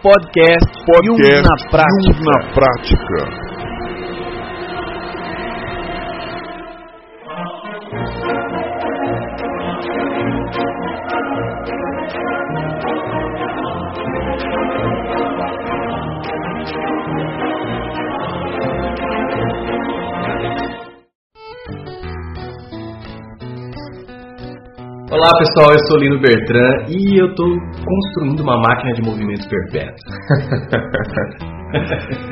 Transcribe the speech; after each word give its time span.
Podcast, 0.00 0.64
Podcast 0.88 1.04
Jung 1.04 1.44
na 1.44 1.54
Prática. 1.68 2.08
Jung 2.08 2.24
na 2.24 2.38
Prática. 2.56 3.49
Olá 25.30 25.38
pessoal, 25.38 25.72
eu 25.72 25.78
sou 25.86 25.96
Lino 25.98 26.20
Bertrand 26.20 26.88
e 26.88 27.20
eu 27.20 27.26
estou 27.26 27.46
construindo 27.46 28.40
uma 28.40 28.56
máquina 28.56 28.92
de 28.94 29.00
movimento 29.00 29.48
perpétuo. 29.48 29.94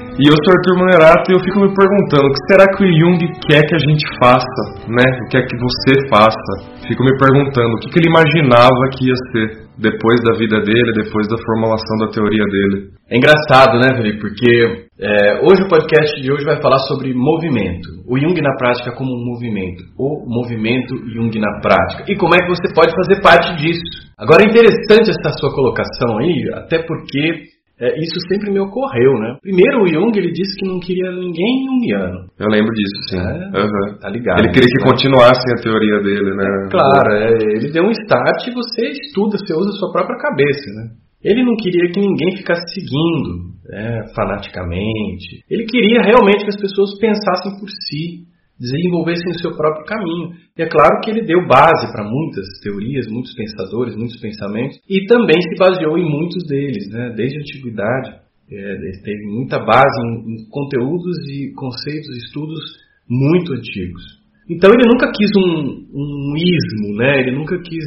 E 0.19 0.27
eu 0.27 0.35
sou 0.35 0.51
Arthur 0.51 0.75
Monerato 0.83 1.31
e 1.31 1.35
eu 1.39 1.39
fico 1.47 1.63
me 1.63 1.71
perguntando 1.71 2.27
o 2.27 2.35
que 2.35 2.43
será 2.51 2.67
que 2.75 2.83
o 2.83 2.91
Jung 2.91 3.23
quer 3.47 3.63
que 3.63 3.77
a 3.79 3.79
gente 3.79 4.03
faça, 4.19 4.63
né? 4.91 5.07
O 5.23 5.29
que 5.31 5.39
é 5.39 5.47
que 5.47 5.55
você 5.55 5.95
faça? 6.11 6.75
Fico 6.91 7.07
me 7.07 7.15
perguntando 7.15 7.71
o 7.71 7.79
que, 7.79 7.87
que 7.87 8.03
ele 8.03 8.11
imaginava 8.11 8.83
que 8.99 9.07
ia 9.07 9.15
ser 9.31 9.69
depois 9.79 10.19
da 10.27 10.35
vida 10.35 10.59
dele, 10.67 10.91
depois 10.91 11.31
da 11.31 11.39
formulação 11.39 12.03
da 12.03 12.11
teoria 12.11 12.43
dele. 12.51 12.91
É 13.07 13.15
engraçado, 13.17 13.79
né, 13.79 13.95
Felipe? 13.95 14.19
Porque 14.19 14.91
é, 14.99 15.39
hoje 15.47 15.63
o 15.63 15.71
podcast 15.71 16.21
de 16.21 16.33
hoje 16.33 16.45
vai 16.45 16.61
falar 16.61 16.83
sobre 16.91 17.15
movimento. 17.15 17.87
O 18.11 18.19
Jung 18.19 18.35
na 18.43 18.59
prática 18.59 18.91
como 18.99 19.15
um 19.15 19.23
movimento. 19.23 19.87
O 19.95 20.27
movimento 20.27 20.99
Jung 21.15 21.31
na 21.39 21.63
prática. 21.63 22.11
E 22.11 22.19
como 22.19 22.35
é 22.35 22.43
que 22.43 22.51
você 22.51 22.67
pode 22.75 22.91
fazer 22.91 23.23
parte 23.23 23.55
disso. 23.63 23.87
Agora 24.19 24.43
é 24.43 24.51
interessante 24.51 25.15
essa 25.15 25.31
sua 25.39 25.55
colocação 25.55 26.19
aí, 26.19 26.51
até 26.59 26.83
porque 26.83 27.55
é, 27.81 27.99
isso 28.03 28.19
sempre 28.29 28.51
me 28.51 28.59
ocorreu, 28.59 29.13
né? 29.21 29.39
Primeiro, 29.41 29.83
o 29.83 29.87
Jung 29.87 30.11
ele 30.19 30.33
disse 30.33 30.57
que 30.59 30.67
não 30.67 30.81
queria 30.81 31.13
ninguém 31.13 31.65
jungiano. 31.65 32.27
Eu 32.39 32.49
lembro 32.51 32.75
disso, 32.75 32.99
sim. 33.09 33.19
É, 33.19 33.39
Uhum. 33.49 33.99
Tá 34.01 34.09
ligado? 34.11 34.41
Ele 34.41 34.51
queria 34.51 34.69
que 34.69 34.85
né? 34.85 34.91
continuasse 34.91 35.47
a 35.53 35.63
teoria 35.63 36.01
dele, 36.01 36.35
né? 36.35 36.69
Claro, 36.71 37.13
é, 37.15 37.33
ele 37.55 37.71
deu 37.71 37.85
um 37.85 37.91
start 37.91 38.49
e 38.49 38.55
você 38.55 38.91
estuda, 38.91 39.39
você 39.39 39.55
usa 39.55 39.71
a 39.71 39.79
sua 39.79 39.93
própria 39.93 40.19
cabeça, 40.19 40.67
né? 40.75 40.91
Ele 41.23 41.45
não 41.45 41.57
queria 41.57 41.91
que 41.91 42.01
ninguém 42.01 42.37
ficasse 42.37 42.63
seguindo 42.75 43.59
né, 43.69 44.03
fanaticamente. 44.15 45.43
Ele 45.51 45.65
queria 45.65 46.03
realmente 46.03 46.45
que 46.45 46.51
as 46.51 46.61
pessoas 46.61 46.99
pensassem 46.99 47.59
por 47.59 47.69
si, 47.69 48.27
desenvolvessem 48.59 49.31
o 49.31 49.39
seu 49.39 49.57
próprio 49.57 49.87
caminho. 49.87 50.35
E 50.57 50.63
é 50.63 50.69
claro 50.69 51.01
que 51.03 51.11
ele 51.11 51.23
deu 51.23 51.47
base 51.47 51.91
para 51.93 52.05
muitas 52.05 52.47
teorias, 52.63 53.07
muitos 53.07 53.33
pensadores, 53.35 53.95
muitos 53.97 54.21
pensamentos, 54.21 54.79
e 54.89 55.07
também 55.07 55.41
se 55.41 55.57
baseou 55.57 55.97
em 55.97 56.09
muitos 56.09 56.45
deles, 56.47 56.91
né? 56.91 57.15
desde 57.17 57.39
a 57.39 57.41
antiguidade. 57.41 58.29
É, 58.51 58.55
ele 58.55 59.03
teve 59.03 59.27
muita 59.27 59.59
base 59.59 60.01
em, 60.05 60.33
em 60.33 60.49
conteúdos 60.49 61.17
e 61.29 61.53
conceitos, 61.55 62.17
estudos 62.17 62.61
muito 63.09 63.53
antigos. 63.53 64.19
Então 64.51 64.71
ele 64.73 64.89
nunca 64.89 65.13
quis 65.13 65.31
um, 65.37 65.87
um 65.93 66.35
ismo, 66.37 66.97
né? 66.97 67.21
Ele 67.21 67.37
nunca 67.37 67.59
quis 67.61 67.85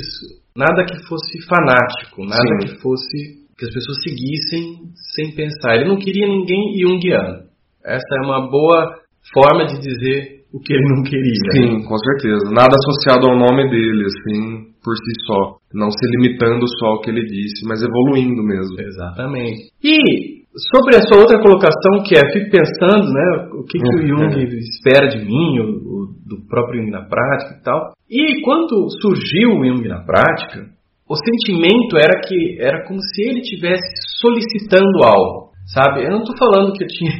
nada 0.56 0.86
que 0.86 1.08
fosse 1.08 1.42
fanático, 1.48 2.24
nada 2.24 2.42
Sim. 2.62 2.68
que 2.68 2.82
fosse 2.82 3.42
que 3.58 3.66
as 3.66 3.74
pessoas 3.74 3.98
seguissem 4.04 4.92
sem 5.16 5.36
pensar. 5.36 5.76
Ele 5.76 5.90
não 5.90 5.98
queria 5.98 6.28
ninguém 6.28 6.78
junguiano. 6.80 7.44
Essa 7.84 8.16
é 8.18 8.26
uma 8.26 8.50
boa 8.50 9.00
forma 9.34 9.66
de 9.66 9.80
dizer 9.80 10.41
o 10.54 10.60
que 10.60 10.74
ele 10.74 10.88
não 10.96 11.04
queria. 11.04 11.52
Sim, 11.54 11.84
com 11.88 11.98
certeza. 11.98 12.52
Nada 12.52 12.76
associado 12.76 13.28
ao 13.28 13.38
nome 13.38 13.70
dele, 13.70 14.04
assim, 14.06 14.72
por 14.84 14.96
si 14.98 15.14
só. 15.26 15.58
Não 15.74 15.90
se 15.92 16.06
limitando 16.18 16.66
só 16.80 16.88
ao 16.88 17.02
que 17.02 17.10
ele 17.10 17.26
disse, 17.26 17.66
mas 17.68 17.82
evoluindo 17.82 18.44
mesmo. 18.44 18.76
Exatamente. 18.80 19.72
E 19.84 20.42
sobre 20.74 20.98
a 20.98 21.02
sua 21.08 21.22
outra 21.22 21.40
colocação, 21.42 22.04
que 22.06 22.16
é, 22.16 22.22
fico 22.34 22.52
pensando, 22.52 23.08
né, 23.14 23.50
o 23.54 23.64
que, 23.64 23.80
que 23.80 23.96
o 23.96 24.02
Jung 24.08 24.44
espera 24.60 25.08
de 25.08 25.24
mim, 25.26 25.60
o, 25.60 25.64
o- 25.64 26.12
do 26.28 26.46
próprio 26.48 26.82
Jung 26.82 26.92
na 26.92 27.04
prática 27.08 27.58
e 27.60 27.64
tal. 27.64 27.94
E 28.10 28.42
quando 28.44 28.88
surgiu 29.02 29.52
o 29.52 29.66
Jung 29.66 29.88
na 29.88 30.04
prática, 30.04 30.68
o 31.10 31.16
sentimento 31.16 31.96
era 31.98 32.20
que 32.22 32.58
era 32.60 32.86
como 32.88 33.00
se 33.02 33.22
ele 33.22 33.40
estivesse 33.42 33.82
solicitando 34.20 35.04
algo, 35.06 35.52
sabe? 35.74 36.04
Eu 36.06 36.12
não 36.12 36.20
estou 36.24 36.36
falando 36.38 36.74
que 36.74 36.84
eu 36.84 36.88
tinha 36.88 37.12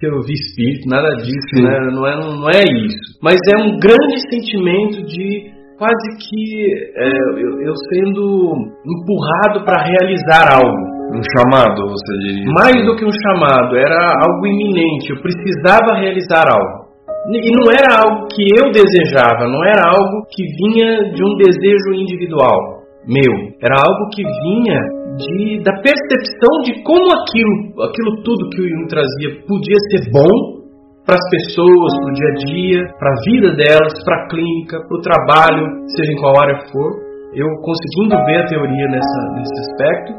que 0.00 0.06
eu 0.06 0.22
vi 0.24 0.32
espírito, 0.32 0.88
nada 0.88 1.14
disso, 1.16 1.62
né? 1.62 1.76
Não 1.92 2.06
é, 2.08 2.16
não 2.16 2.48
é 2.48 2.64
isso. 2.88 3.20
Mas 3.22 3.36
é 3.52 3.56
um 3.60 3.76
grande 3.76 4.16
sentimento 4.32 5.04
de 5.04 5.52
quase 5.76 6.08
que 6.16 6.72
é, 6.96 7.08
eu, 7.36 7.60
eu 7.60 7.74
sendo 7.92 8.56
empurrado 8.80 9.64
para 9.64 9.84
realizar 9.84 10.56
algo. 10.56 10.90
Um 11.12 11.22
chamado, 11.36 11.90
você 11.90 12.12
diria. 12.18 12.46
Mais 12.52 12.86
do 12.86 12.96
que 12.96 13.04
um 13.04 13.12
chamado, 13.12 13.76
era 13.76 14.08
algo 14.24 14.46
iminente. 14.46 15.10
Eu 15.10 15.20
precisava 15.20 16.00
realizar 16.00 16.48
algo. 16.48 16.88
E 17.28 17.50
não 17.52 17.70
era 17.70 18.00
algo 18.00 18.26
que 18.28 18.42
eu 18.56 18.72
desejava, 18.72 19.46
não 19.46 19.62
era 19.62 19.82
algo 19.86 20.24
que 20.30 20.42
vinha 20.56 21.12
de 21.12 21.22
um 21.22 21.36
desejo 21.36 21.92
individual 21.92 22.79
meu. 23.06 23.32
Era 23.62 23.76
algo 23.80 24.08
que 24.14 24.22
vinha 24.22 24.80
de, 25.16 25.62
da 25.62 25.72
percepção 25.80 26.52
de 26.64 26.82
como 26.82 27.06
aquilo, 27.12 27.82
aquilo 27.84 28.22
tudo 28.22 28.50
que 28.50 28.60
o 28.60 28.68
Jung 28.68 28.86
trazia 28.88 29.42
podia 29.46 29.78
ser 29.90 30.10
bom 30.12 30.60
para 31.04 31.16
as 31.16 31.26
pessoas, 31.30 31.90
para 32.00 32.10
o 32.10 32.14
dia 32.14 32.28
a 32.28 32.34
dia, 32.34 32.80
para 32.98 33.10
a 33.10 33.20
vida 33.24 33.48
delas, 33.56 34.04
para 34.04 34.16
a 34.16 34.28
clínica, 34.28 34.78
para 34.86 34.96
o 34.96 35.00
trabalho, 35.00 35.66
seja 35.96 36.12
em 36.12 36.20
qual 36.20 36.38
área 36.40 36.58
for. 36.70 36.90
Eu 37.34 37.46
conseguindo 37.62 38.16
ver 38.26 38.42
a 38.42 38.46
teoria 38.46 38.86
nessa, 38.88 39.20
nesse 39.34 39.54
aspecto, 39.70 40.12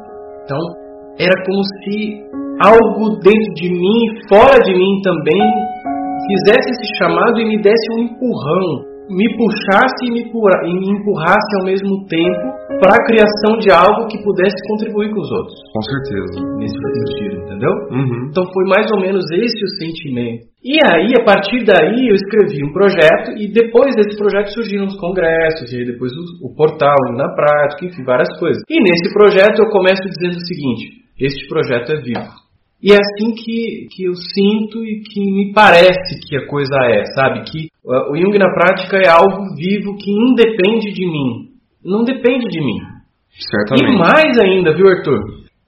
então 0.43 0.59
era 1.19 1.35
como 1.45 1.61
se 1.63 2.23
algo 2.63 3.19
dentro 3.19 3.53
de 3.55 3.69
mim, 3.69 3.99
fora 4.29 4.59
de 4.63 4.73
mim 4.73 5.01
também, 5.03 5.43
fizesse 6.27 6.71
esse 6.71 6.97
chamado 6.97 7.39
e 7.39 7.45
me 7.45 7.61
desse 7.61 7.87
um 7.97 8.03
empurrão, 8.03 8.90
me 9.11 9.27
puxasse 9.37 10.07
e 10.07 10.11
me, 10.11 10.21
empurra- 10.23 10.63
e 10.65 10.73
me 10.73 10.89
empurrasse 10.95 11.51
ao 11.59 11.65
mesmo 11.65 12.07
tempo 12.07 12.45
para 12.79 12.95
a 12.97 13.05
criação 13.05 13.59
de 13.59 13.69
algo 13.69 14.07
que 14.07 14.17
pudesse 14.23 14.55
contribuir 14.67 15.11
com 15.13 15.21
os 15.21 15.31
outros, 15.31 15.55
Com 15.73 15.81
certeza. 15.83 16.33
nesse 16.57 16.73
sentido, 16.73 17.35
entendeu? 17.45 17.73
Uhum. 17.91 18.27
Então 18.31 18.43
foi 18.53 18.65
mais 18.65 18.89
ou 18.91 18.99
menos 19.01 19.23
esse 19.31 19.59
o 19.63 19.69
sentimento. 19.77 20.49
E 20.63 20.77
aí, 20.89 21.09
a 21.19 21.23
partir 21.23 21.63
daí, 21.65 22.07
eu 22.09 22.15
escrevi 22.15 22.63
um 22.65 22.71
projeto 22.73 23.33
e 23.37 23.51
depois 23.51 23.93
desse 23.95 24.17
projeto 24.17 24.53
surgiram 24.53 24.85
os 24.85 24.97
congressos, 24.99 25.71
e 25.73 25.77
aí 25.77 25.85
depois 25.85 26.11
o, 26.13 26.47
o 26.49 26.55
portal, 26.55 26.95
na 27.17 27.29
prática, 27.33 27.85
enfim, 27.85 28.03
várias 28.03 28.29
coisas. 28.39 28.61
E 28.69 28.77
nesse 28.81 29.13
projeto 29.13 29.59
eu 29.61 29.69
começo 29.69 30.01
dizendo 30.07 30.37
o 30.37 30.45
seguinte: 30.45 31.01
este 31.19 31.47
projeto 31.49 31.91
é 31.93 32.01
vivo. 32.01 32.40
E 32.83 32.91
é 32.91 32.95
assim 32.95 33.35
que, 33.35 33.87
que 33.91 34.03
eu 34.05 34.15
sinto 34.15 34.83
e 34.83 35.01
que 35.01 35.19
me 35.19 35.53
parece 35.53 36.19
que 36.27 36.35
a 36.35 36.47
coisa 36.47 36.75
é, 36.85 37.05
sabe? 37.13 37.43
Que 37.43 37.67
o 37.85 38.15
Jung 38.17 38.37
na 38.39 38.51
prática 38.51 38.97
é 38.97 39.07
algo 39.07 39.55
vivo 39.55 39.95
que 39.97 40.11
independe 40.11 40.91
de 40.91 41.05
mim. 41.05 41.51
Não 41.83 42.03
depende 42.03 42.47
de 42.47 42.59
mim. 42.59 42.79
E 43.37 43.43
Certamente. 43.49 43.97
mais 43.97 44.37
ainda, 44.39 44.73
viu, 44.75 44.87
Arthur? 44.87 45.19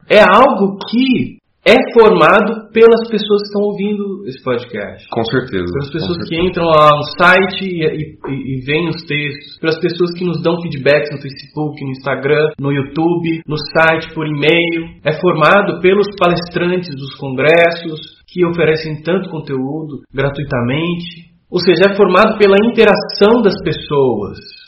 É 0.10 0.22
algo 0.22 0.78
que 0.90 1.38
é 1.66 1.76
formado 1.94 2.68
pelas 2.74 3.08
pessoas 3.10 3.40
que 3.42 3.48
estão 3.48 3.62
ouvindo 3.64 4.28
esse 4.28 4.44
podcast. 4.44 5.08
Com 5.10 5.24
certeza. 5.26 5.64
Pelas 5.72 5.92
pessoas 5.92 6.18
que 6.18 6.36
certeza. 6.36 6.50
entram 6.50 6.66
lá 6.66 6.90
no 6.92 7.04
site 7.18 7.64
e, 7.64 7.84
e, 7.84 8.18
e- 8.28 8.58
e 8.60 8.66
veem 8.66 8.90
os 8.90 9.02
textos, 9.04 9.58
pelas 9.60 9.80
pessoas 9.80 10.12
que 10.14 10.26
nos 10.26 10.42
dão 10.44 10.60
feedbacks 10.62 11.10
no 11.12 11.22
Facebook, 11.22 11.84
no 11.84 11.92
Instagram, 11.92 12.52
no 12.60 12.72
YouTube, 12.72 13.42
no 13.48 13.56
site, 13.58 14.14
por 14.14 14.28
e-mail. 14.28 15.00
É 15.06 15.14
formado 15.20 15.80
pelos 15.82 16.08
palestrantes 16.20 16.94
dos 16.96 17.16
congressos 17.16 18.22
que 18.28 18.46
oferecem 18.46 19.02
tanto 19.02 19.30
conteúdo 19.30 20.04
gratuitamente. 20.14 21.32
Ou 21.50 21.60
seja, 21.60 21.92
é 21.92 21.96
formado 21.96 22.38
pela 22.38 22.58
interação 22.66 23.42
das 23.42 23.56
pessoas 23.64 24.63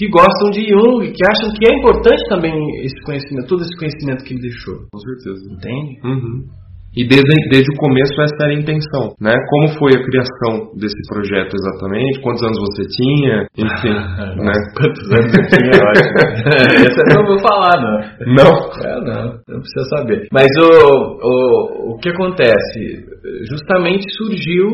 que 0.00 0.08
gostam 0.08 0.48
de 0.48 0.64
Jung, 0.64 1.12
que 1.12 1.22
acham 1.28 1.52
que 1.52 1.60
é 1.68 1.76
importante 1.76 2.24
também 2.30 2.56
esse 2.80 2.96
conhecimento, 3.04 3.48
todo 3.48 3.60
esse 3.60 3.76
conhecimento 3.76 4.24
que 4.24 4.32
ele 4.32 4.48
deixou. 4.48 4.88
Com 4.90 4.98
certeza. 4.98 5.44
Entende? 5.52 6.00
Uhum. 6.02 6.48
E 6.96 7.06
desde, 7.06 7.28
desde 7.52 7.68
o 7.70 7.76
começo 7.76 8.16
essa 8.18 8.48
era 8.48 8.50
a 8.50 8.58
intenção, 8.58 9.12
né? 9.20 9.36
Como 9.50 9.68
foi 9.78 9.92
a 9.92 10.02
criação 10.02 10.72
desse 10.74 10.96
projeto 11.06 11.54
exatamente? 11.54 12.18
Quantos 12.22 12.42
anos 12.42 12.58
você 12.58 12.82
tinha? 12.88 13.46
Enfim, 13.60 13.92
né? 14.40 14.56
Quantos 14.74 15.04
anos 15.12 15.30
eu 15.36 15.44
tinha, 15.52 15.70
eu 15.70 15.88
acho. 15.92 16.08
Essa 16.88 17.00
eu 17.04 17.20
não 17.20 17.26
vou 17.28 17.38
falar, 17.38 17.76
não. 17.76 18.34
Não. 18.34 18.52
É, 18.80 19.00
não, 19.04 19.24
não 19.52 19.60
precisa 19.60 19.84
saber. 19.96 20.28
Mas 20.32 20.48
o, 20.56 21.18
o, 21.22 21.92
o 21.92 21.98
que 21.98 22.08
acontece? 22.08 23.04
Justamente 23.52 24.10
surgiu 24.16 24.66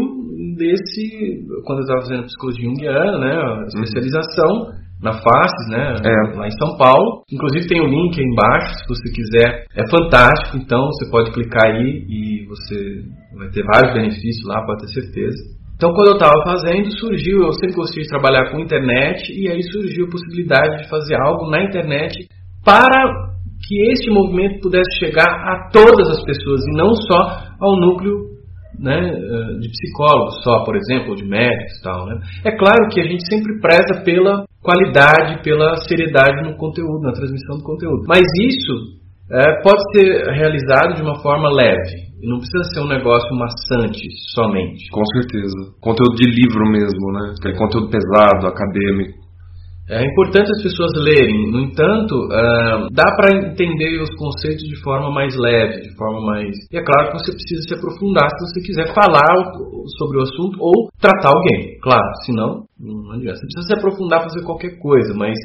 desse. 0.57 1.43
Quando 1.67 1.81
eu 1.81 1.85
estava 1.85 2.01
fazendo 2.03 2.27
psicologia 2.27 2.65
junguiana, 2.65 3.19
né? 3.19 3.35
a 3.35 3.65
Especialização 3.67 4.86
na 5.01 5.13
FACES, 5.13 5.69
né? 5.71 5.97
É. 6.05 6.37
Lá 6.37 6.47
em 6.47 6.59
São 6.59 6.77
Paulo. 6.77 7.23
Inclusive 7.31 7.69
tem 7.69 7.81
o 7.81 7.87
link 7.87 8.19
aí 8.19 8.27
embaixo, 8.27 8.79
se 8.79 8.89
você 8.89 9.13
quiser. 9.13 9.67
É 9.77 9.89
fantástico, 9.91 10.57
então 10.57 10.87
você 10.87 11.11
pode 11.11 11.33
clicar 11.33 11.67
aí 11.67 12.05
e 12.09 12.47
você 12.47 13.05
vai 13.37 13.49
ter 13.51 13.63
vários 13.65 13.95
benefícios 13.95 14.47
lá, 14.47 14.65
pode 14.65 14.87
ter 14.87 15.01
certeza. 15.01 15.57
Então, 15.77 15.93
quando 15.93 16.09
eu 16.09 16.15
estava 16.15 16.43
fazendo, 16.43 16.91
surgiu, 16.99 17.43
eu 17.43 17.53
sempre 17.53 17.77
gostei 17.77 18.03
de 18.03 18.09
trabalhar 18.09 18.51
com 18.51 18.59
internet, 18.59 19.31
e 19.31 19.47
aí 19.51 19.63
surgiu 19.63 20.07
a 20.07 20.11
possibilidade 20.11 20.83
de 20.83 20.89
fazer 20.89 21.17
algo 21.21 21.51
na 21.51 21.63
internet 21.63 22.27
para 22.65 23.27
que 23.69 23.91
este 23.93 24.11
movimento 24.11 24.61
pudesse 24.61 24.99
chegar 24.99 25.29
a 25.29 25.69
todas 25.71 26.09
as 26.09 26.25
pessoas 26.25 26.63
e 26.67 26.77
não 26.77 26.95
só 26.95 27.43
ao 27.61 27.79
núcleo 27.79 28.37
né, 28.79 28.99
eh, 28.99 29.59
de 29.59 29.69
psicólogos 29.69 30.43
só, 30.43 30.65
por 30.65 30.77
exemplo, 30.77 31.11
ou 31.11 31.15
de 31.15 31.27
médicos 31.27 31.79
e 31.79 31.83
tal. 31.83 32.07
Né? 32.07 32.21
É 32.45 32.57
claro 32.57 32.89
que 32.91 33.01
a 33.01 33.05
gente 33.05 33.27
sempre 33.29 33.61
preza 33.61 34.03
pela 34.03 34.46
qualidade, 34.63 35.43
pela 35.43 35.77
seriedade 35.89 36.43
no 36.43 36.57
conteúdo, 36.57 37.03
na 37.03 37.13
transmissão 37.13 37.59
do 37.59 37.65
conteúdo. 37.65 38.03
Mas 38.07 38.25
isso 38.41 38.97
é, 39.31 39.63
pode 39.63 39.83
ser 39.93 40.31
realizado 40.33 40.95
de 40.95 41.03
uma 41.03 41.21
forma 41.21 41.51
leve. 41.51 42.07
Não 42.23 42.39
precisa 42.39 42.65
ser 42.73 42.81
um 42.81 42.89
negócio 42.89 43.29
maçante 43.37 44.09
somente. 44.35 44.89
Com 44.91 45.05
certeza. 45.15 45.75
Conteúdo 45.81 46.17
de 46.17 46.27
livro 46.31 46.65
mesmo, 46.71 47.13
né? 47.13 47.35
Aquele 47.39 47.59
conteúdo 47.59 47.91
pesado, 47.91 48.47
acadêmico. 48.47 49.27
É 49.89 50.05
importante 50.05 50.51
as 50.51 50.63
pessoas 50.65 50.91
lerem, 50.97 51.49
no 51.53 51.61
entanto, 51.61 52.13
uh, 52.27 52.91
dá 52.91 53.07
para 53.15 53.37
entender 53.39 54.03
os 54.03 54.11
conceitos 54.17 54.65
de 54.65 54.83
forma 54.83 55.13
mais 55.13 55.37
leve, 55.37 55.83
de 55.83 55.95
forma 55.95 56.27
mais. 56.27 56.51
E 56.73 56.77
é 56.77 56.83
claro 56.83 57.13
que 57.13 57.19
você 57.19 57.31
precisa 57.31 57.63
se 57.69 57.75
aprofundar 57.75 58.29
se 58.31 58.47
você 58.47 58.67
quiser 58.67 58.93
falar 58.93 59.37
sobre 59.97 60.19
o 60.19 60.23
assunto 60.23 60.59
ou 60.59 60.86
tratar 61.01 61.29
alguém, 61.29 61.79
claro, 61.81 62.09
senão 62.25 62.67
não 62.79 63.13
adianta. 63.13 63.39
Você 63.39 63.47
precisa 63.47 63.67
se 63.67 63.75
aprofundar 63.75 64.21
para 64.21 64.31
fazer 64.31 64.45
qualquer 64.45 64.79
coisa, 64.79 65.15
mas 65.15 65.39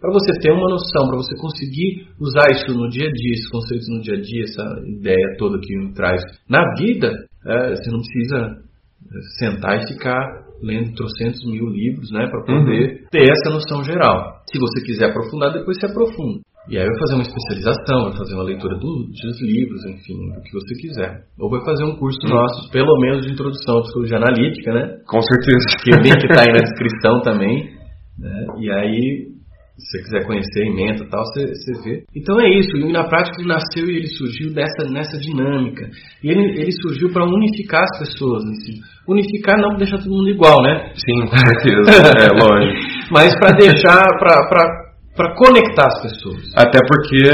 para 0.00 0.12
você 0.12 0.32
ter 0.40 0.52
uma 0.52 0.68
noção, 0.68 1.08
para 1.08 1.16
você 1.16 1.36
conseguir 1.36 2.06
usar 2.20 2.50
isso 2.52 2.72
no 2.72 2.88
dia 2.88 3.08
a 3.08 3.12
dia, 3.12 3.32
esses 3.32 3.48
conceitos 3.50 3.88
no 3.88 4.00
dia 4.00 4.14
a 4.14 4.20
dia, 4.20 4.44
essa 4.44 4.62
ideia 4.86 5.36
toda 5.38 5.58
que 5.60 5.76
me 5.76 5.92
traz 5.92 6.22
na 6.48 6.62
vida, 6.78 7.12
é, 7.44 7.70
você 7.70 7.90
não 7.90 7.98
precisa 7.98 8.36
é, 8.36 9.20
sentar 9.38 9.82
e 9.82 9.88
ficar 9.88 10.48
lendo 10.62 10.94
trocentos 10.94 11.44
mil 11.44 11.66
livros, 11.66 12.10
né, 12.10 12.26
para 12.28 12.42
poder 12.42 13.02
uhum. 13.02 13.06
ter 13.10 13.30
essa 13.30 13.50
noção 13.50 13.82
geral. 13.84 14.42
Se 14.50 14.58
você 14.58 14.84
quiser 14.84 15.10
aprofundar, 15.10 15.52
depois 15.52 15.78
se 15.78 15.86
aprofunda. 15.86 16.40
E 16.68 16.76
aí 16.76 16.84
vai 16.84 16.98
fazer 16.98 17.14
uma 17.14 17.22
especialização, 17.22 18.10
vai 18.10 18.16
fazer 18.16 18.34
uma 18.34 18.44
leitura 18.44 18.76
do, 18.76 19.08
dos 19.08 19.40
livros, 19.40 19.84
enfim, 19.86 20.32
do 20.34 20.42
que 20.42 20.52
você 20.52 20.74
quiser. 20.80 21.24
Ou 21.38 21.50
vai 21.50 21.64
fazer 21.64 21.84
um 21.84 21.96
curso 21.96 22.26
nosso, 22.28 22.70
pelo 22.70 22.98
menos 23.00 23.26
de 23.26 23.32
introdução 23.32 23.78
à 23.78 23.82
psicologia 23.82 24.18
analítica, 24.18 24.72
né? 24.72 24.98
Com 25.06 25.20
certeza. 25.22 25.64
Que 25.82 25.94
o 25.94 26.02
link 26.02 26.24
está 26.24 26.42
aí 26.42 26.52
na 26.52 26.60
descrição 26.60 27.22
também. 27.22 27.70
Né? 28.18 28.46
E 28.58 28.70
aí 28.70 29.38
se 29.78 29.92
você 29.92 30.02
quiser 30.02 30.26
conhecer 30.26 30.66
emenda 30.66 31.04
e 31.04 31.08
tal, 31.08 31.22
você, 31.24 31.46
você 31.46 31.72
vê. 31.84 32.04
Então 32.14 32.40
é 32.40 32.50
isso, 32.58 32.76
o 32.76 32.80
Jung 32.80 32.92
na 32.92 33.04
prática 33.04 33.36
ele 33.38 33.48
nasceu 33.48 33.86
e 33.86 33.96
ele 33.96 34.08
surgiu 34.08 34.52
dessa, 34.52 34.90
nessa 34.90 35.16
dinâmica. 35.18 35.88
E 36.22 36.30
ele, 36.30 36.60
ele 36.60 36.72
surgiu 36.82 37.12
para 37.12 37.24
unificar 37.24 37.84
as 37.84 37.98
pessoas. 37.98 38.42
Assim. 38.44 38.80
Unificar 39.06 39.56
não 39.56 39.76
deixar 39.76 39.98
todo 39.98 40.10
mundo 40.10 40.30
igual, 40.30 40.60
né? 40.62 40.90
Sim, 40.94 41.20
com 41.30 41.38
certeza, 41.38 41.90
é 41.94 42.28
lógico. 42.34 42.88
Mas 43.12 43.32
para 43.38 43.56
deixar, 43.56 44.02
para 44.18 44.87
conectar 45.34 45.86
as 45.86 46.02
pessoas. 46.02 46.42
Até 46.54 46.78
porque 46.86 47.30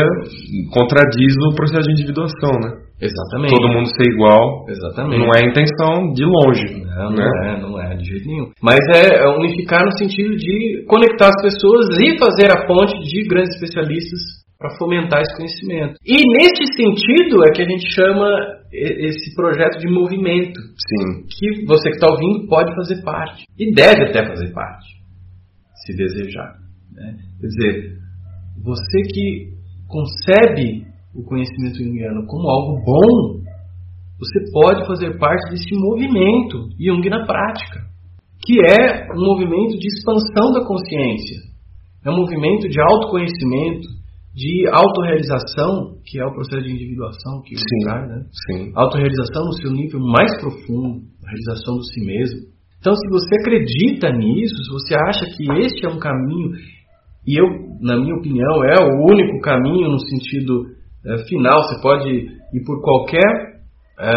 contradiz 0.73 1.35
o 1.49 1.55
processo 1.55 1.87
de 1.89 1.93
individuação, 1.93 2.53
né? 2.61 2.85
Exatamente. 3.01 3.51
Todo 3.51 3.69
mundo 3.69 3.89
ser 3.89 4.09
igual. 4.09 4.65
Exatamente. 4.69 5.19
Não 5.19 5.29
é 5.35 5.45
a 5.45 5.49
intenção 5.51 6.13
de 6.13 6.25
longe. 6.25 6.85
Não, 6.87 7.11
né? 7.11 7.27
não 7.27 7.45
é, 7.45 7.61
não 7.61 7.81
é, 7.81 7.97
de 7.97 8.05
jeito 8.05 8.27
nenhum. 8.27 8.51
Mas 8.63 8.81
é 8.95 9.29
unificar 9.37 9.85
no 9.85 9.93
sentido 9.99 10.35
de 10.37 10.85
conectar 10.87 11.29
as 11.29 11.43
pessoas 11.43 11.87
e 11.99 12.19
fazer 12.19 12.51
a 12.51 12.67
ponte 12.67 12.95
de 13.03 13.29
grandes 13.29 13.55
especialistas 13.55 14.45
para 14.59 14.77
fomentar 14.79 15.21
esse 15.21 15.37
conhecimento. 15.37 15.97
E 16.07 16.15
nesse 16.15 16.65
sentido 16.77 17.45
é 17.45 17.53
que 17.53 17.63
a 17.63 17.69
gente 17.69 17.93
chama 17.93 18.31
esse 18.73 19.35
projeto 19.35 19.79
de 19.79 19.89
movimento. 19.93 20.59
Sim. 20.59 21.27
Que 21.29 21.67
você 21.67 21.91
que 21.91 21.97
está 21.97 22.09
ouvindo 22.09 22.47
pode 22.49 22.75
fazer 22.75 23.03
parte. 23.03 23.45
E 23.59 23.73
deve 23.75 24.05
até 24.05 24.27
fazer 24.27 24.53
parte, 24.53 24.89
se 25.85 25.97
desejar. 25.97 26.64
Né? 26.95 27.17
Quer 27.41 27.47
dizer, 27.47 27.99
você 28.63 29.03
que 29.03 29.55
concebe 29.89 30.87
o 31.15 31.23
conhecimento 31.25 31.79
junguiano 31.79 32.27
como 32.27 32.49
algo 32.49 32.83
bom, 32.85 33.45
você 34.19 34.51
pode 34.53 34.87
fazer 34.87 35.19
parte 35.19 35.51
desse 35.51 35.75
movimento 35.75 36.69
Jung 36.79 37.09
na 37.11 37.27
prática, 37.27 37.81
que 38.45 38.61
é 38.61 39.07
um 39.13 39.25
movimento 39.25 39.79
de 39.79 39.89
expansão 39.89 40.53
da 40.53 40.65
consciência, 40.67 41.41
é 42.05 42.11
um 42.11 42.17
movimento 42.17 42.69
de 42.69 42.81
autoconhecimento, 42.81 43.89
de 44.35 44.67
autorrealização, 44.69 45.95
que 46.05 46.19
é 46.21 46.27
o 46.27 46.33
processo 46.33 46.63
de 46.63 46.73
individuação 46.73 47.41
que 47.43 47.57
sim, 47.57 47.85
traz, 47.85 48.09
né? 48.09 48.25
Sim. 48.47 48.73
Autorrealização 48.75 49.45
no 49.45 49.53
seu 49.55 49.71
nível 49.71 50.01
mais 50.01 50.31
profundo, 50.41 51.03
a 51.25 51.31
realização 51.31 51.77
do 51.77 51.85
si 51.85 52.05
mesmo. 52.05 52.41
Então, 52.81 52.95
se 52.95 53.09
você 53.09 53.37
acredita 53.41 54.11
nisso, 54.13 54.55
se 54.65 54.71
você 54.71 54.95
acha 54.95 55.25
que 55.25 55.45
este 55.65 55.87
é 55.87 55.89
um 55.89 55.99
caminho, 55.99 56.51
e 57.27 57.41
eu, 57.41 57.47
na 57.81 57.97
minha 57.97 58.15
opinião, 58.15 58.63
é 58.65 58.85
o 58.85 59.11
único 59.11 59.41
caminho 59.41 59.89
no 59.89 59.99
sentido 59.99 60.67
é, 61.07 61.25
final, 61.27 61.63
você 61.63 61.81
pode 61.81 62.09
ir 62.11 62.65
por 62.67 62.83
qualquer 62.83 63.63
é, 63.99 64.13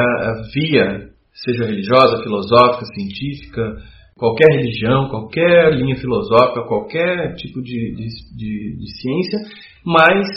via, 0.54 1.10
seja 1.34 1.66
religiosa, 1.66 2.22
filosófica, 2.22 2.86
científica, 2.94 3.78
qualquer 4.18 4.52
religião, 4.58 5.08
qualquer 5.10 5.74
linha 5.74 5.96
filosófica, 5.96 6.68
qualquer 6.68 7.36
tipo 7.36 7.62
de, 7.62 7.96
de, 7.96 8.08
de, 8.36 8.78
de 8.78 9.02
ciência, 9.02 9.40
mas 9.86 10.28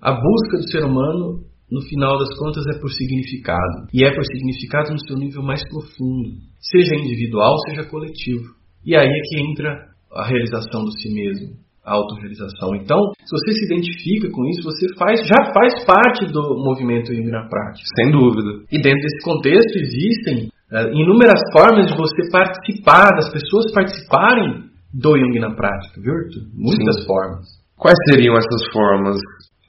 a 0.00 0.12
busca 0.12 0.56
do 0.58 0.70
ser 0.70 0.84
humano, 0.84 1.44
no 1.70 1.82
final 1.82 2.18
das 2.18 2.34
contas, 2.38 2.64
é 2.74 2.80
por 2.80 2.90
significado. 2.90 3.88
E 3.92 4.02
é 4.02 4.14
por 4.14 4.24
significado 4.24 4.92
no 4.92 5.06
seu 5.06 5.16
nível 5.16 5.42
mais 5.42 5.62
profundo, 5.68 6.30
seja 6.58 6.94
individual, 6.94 7.58
seja 7.68 7.84
coletivo. 7.84 8.56
E 8.86 8.96
aí 8.96 9.06
é 9.06 9.20
que 9.24 9.42
entra 9.42 9.88
a 10.10 10.26
realização 10.26 10.84
do 10.84 10.92
si 10.92 11.12
mesmo 11.12 11.67
autorrealização. 11.88 12.74
Então, 12.76 12.98
se 13.24 13.32
você 13.32 13.52
se 13.58 13.64
identifica 13.66 14.30
com 14.30 14.44
isso, 14.46 14.62
você 14.62 14.86
faz, 14.98 15.20
já 15.26 15.52
faz 15.52 15.84
parte 15.84 16.26
do 16.26 16.56
movimento 16.62 17.14
Jung 17.14 17.30
na 17.30 17.48
prática. 17.48 17.86
Sem 17.96 18.10
dúvida. 18.10 18.64
E 18.70 18.80
dentro 18.80 19.00
desse 19.00 19.24
contexto 19.24 19.76
existem 19.76 20.48
uh, 20.72 20.92
inúmeras 20.92 21.40
formas 21.52 21.86
de 21.86 21.96
você 21.96 22.30
participar, 22.30 23.10
das 23.16 23.32
pessoas 23.32 23.72
participarem 23.72 24.68
do 24.92 25.16
Jung 25.16 25.38
na 25.40 25.54
prática, 25.54 26.00
viu? 26.00 26.14
Muitas 26.54 27.00
Sim. 27.00 27.06
formas. 27.06 27.46
Quais 27.76 27.98
seriam 28.08 28.34
essas 28.36 28.62
formas? 28.72 29.16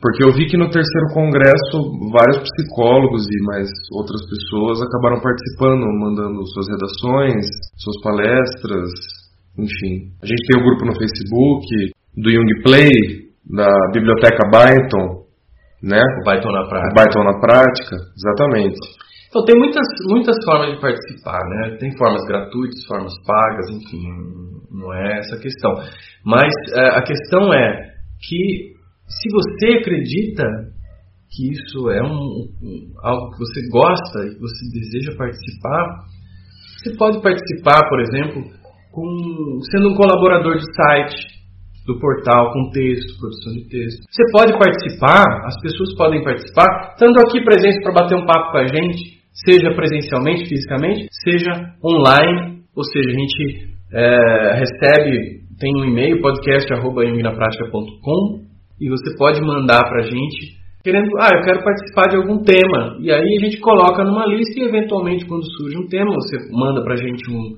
Porque 0.02 0.24
eu 0.24 0.32
vi 0.32 0.48
que 0.48 0.58
no 0.58 0.70
terceiro 0.72 1.12
congresso 1.14 1.76
vários 2.10 2.40
psicólogos 2.40 3.28
e 3.28 3.44
mais 3.44 3.68
outras 3.92 4.22
pessoas 4.32 4.82
acabaram 4.82 5.20
participando, 5.20 5.84
mandando 6.00 6.40
suas 6.48 6.68
redações, 6.72 7.46
suas 7.76 8.00
palestras, 8.02 8.90
enfim. 9.60 10.08
A 10.24 10.26
gente 10.26 10.40
tem 10.48 10.56
o 10.56 10.62
um 10.62 10.66
grupo 10.66 10.86
no 10.86 10.96
Facebook, 10.96 11.92
do 12.22 12.30
Young 12.30 12.62
Play, 12.64 12.90
da 13.50 13.70
Biblioteca 13.94 14.44
Byton, 14.52 15.26
né? 15.82 16.02
O 16.22 16.24
Byton 16.30 16.52
na 16.52 16.68
prática. 16.68 17.04
Byton 17.04 17.24
na 17.24 17.40
prática, 17.40 17.96
exatamente. 18.16 18.80
Então 19.30 19.46
tem 19.46 19.58
muitas, 19.58 19.88
muitas 20.10 20.36
formas 20.44 20.76
de 20.76 20.82
participar, 20.82 21.40
né? 21.50 21.78
Tem 21.80 21.96
formas 21.98 22.26
gratuitas, 22.28 22.84
formas 22.88 23.14
pagas, 23.26 23.70
enfim, 23.70 24.04
não 24.72 24.94
é 24.94 25.20
essa 25.20 25.36
a 25.36 25.40
questão. 25.40 25.74
Mas 26.26 26.52
é, 26.76 26.98
a 26.98 27.02
questão 27.04 27.54
é 27.54 27.90
que 28.28 28.74
se 29.08 29.30
você 29.32 29.78
acredita 29.80 30.44
que 31.32 31.52
isso 31.52 31.90
é 31.92 32.02
um, 32.02 32.50
um, 32.62 32.94
algo 33.04 33.32
que 33.32 33.38
você 33.38 33.62
gosta 33.70 34.26
e 34.26 34.34
que 34.34 34.40
você 34.40 34.66
deseja 34.74 35.18
participar, 35.18 36.06
você 36.78 36.96
pode 36.98 37.22
participar, 37.22 37.88
por 37.88 38.02
exemplo, 38.02 38.44
com, 38.92 39.60
sendo 39.72 39.90
um 39.90 39.96
colaborador 39.96 40.58
de 40.58 40.66
site, 40.74 41.39
do 41.90 42.00
portal 42.00 42.54
com 42.54 42.70
texto, 42.70 43.18
produção 43.18 43.52
de 43.54 43.68
texto. 43.68 44.06
Você 44.06 44.22
pode 44.32 44.54
participar, 44.54 45.26
as 45.46 45.60
pessoas 45.60 45.96
podem 45.98 46.24
participar, 46.24 46.94
estando 46.94 47.18
aqui 47.26 47.44
presente 47.44 47.82
para 47.82 47.94
bater 47.94 48.16
um 48.16 48.28
papo 48.28 48.52
com 48.52 48.60
a 48.60 48.68
gente, 48.68 49.18
seja 49.34 49.74
presencialmente, 49.74 50.48
fisicamente, 50.48 51.08
seja 51.26 51.74
online, 51.84 52.62
ou 52.76 52.84
seja, 52.84 53.10
a 53.10 53.14
gente 53.14 53.74
é, 53.92 54.62
recebe, 54.62 55.40
tem 55.60 55.76
um 55.76 55.86
e-mail, 55.86 56.22
podcast.com 56.22 58.46
e 58.80 58.88
você 58.88 59.18
pode 59.18 59.42
mandar 59.42 59.82
para 59.90 60.04
a 60.04 60.06
gente 60.06 60.60
querendo, 60.84 61.10
ah, 61.20 61.30
eu 61.34 61.42
quero 61.42 61.64
participar 61.64 62.10
de 62.10 62.18
algum 62.18 62.42
tema. 62.42 62.98
E 63.02 63.12
aí 63.12 63.38
a 63.38 63.40
gente 63.44 63.60
coloca 63.60 64.04
numa 64.04 64.26
lista 64.26 64.60
e 64.60 64.64
eventualmente 64.64 65.26
quando 65.26 65.46
surge 65.58 65.78
um 65.78 65.88
tema, 65.88 66.14
você 66.14 66.38
manda 66.52 66.84
para 66.84 66.94
a 66.94 66.98
gente 66.98 67.30
um, 67.30 67.58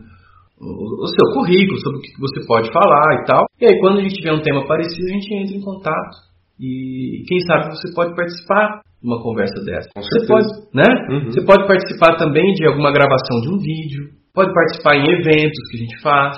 o 0.61 1.07
seu 1.07 1.33
currículo, 1.33 1.79
sobre 1.79 1.97
o 1.99 2.01
que 2.01 2.19
você 2.19 2.45
pode 2.45 2.71
falar 2.71 3.21
e 3.21 3.25
tal. 3.25 3.45
E 3.59 3.65
aí, 3.65 3.79
quando 3.79 3.99
a 3.99 4.01
gente 4.01 4.15
tiver 4.15 4.33
um 4.33 4.41
tema 4.41 4.65
parecido, 4.67 5.07
a 5.07 5.13
gente 5.13 5.33
entra 5.33 5.55
em 5.55 5.61
contato. 5.61 6.17
E 6.59 7.23
quem 7.27 7.39
sabe 7.41 7.75
você 7.75 7.91
pode 7.93 8.15
participar 8.15 8.81
de 9.01 9.07
uma 9.07 9.21
conversa 9.21 9.63
dessa. 9.65 9.89
Você 9.97 10.27
pode, 10.27 10.45
né? 10.73 10.85
Uhum. 11.09 11.31
Você 11.31 11.41
pode 11.43 11.65
participar 11.65 12.17
também 12.17 12.53
de 12.53 12.67
alguma 12.67 12.91
gravação 12.91 13.41
de 13.41 13.49
um 13.49 13.57
vídeo. 13.57 14.09
Pode 14.33 14.53
participar 14.53 14.95
em 14.95 15.09
eventos 15.09 15.67
que 15.69 15.77
a 15.77 15.79
gente 15.79 16.01
faz, 16.01 16.37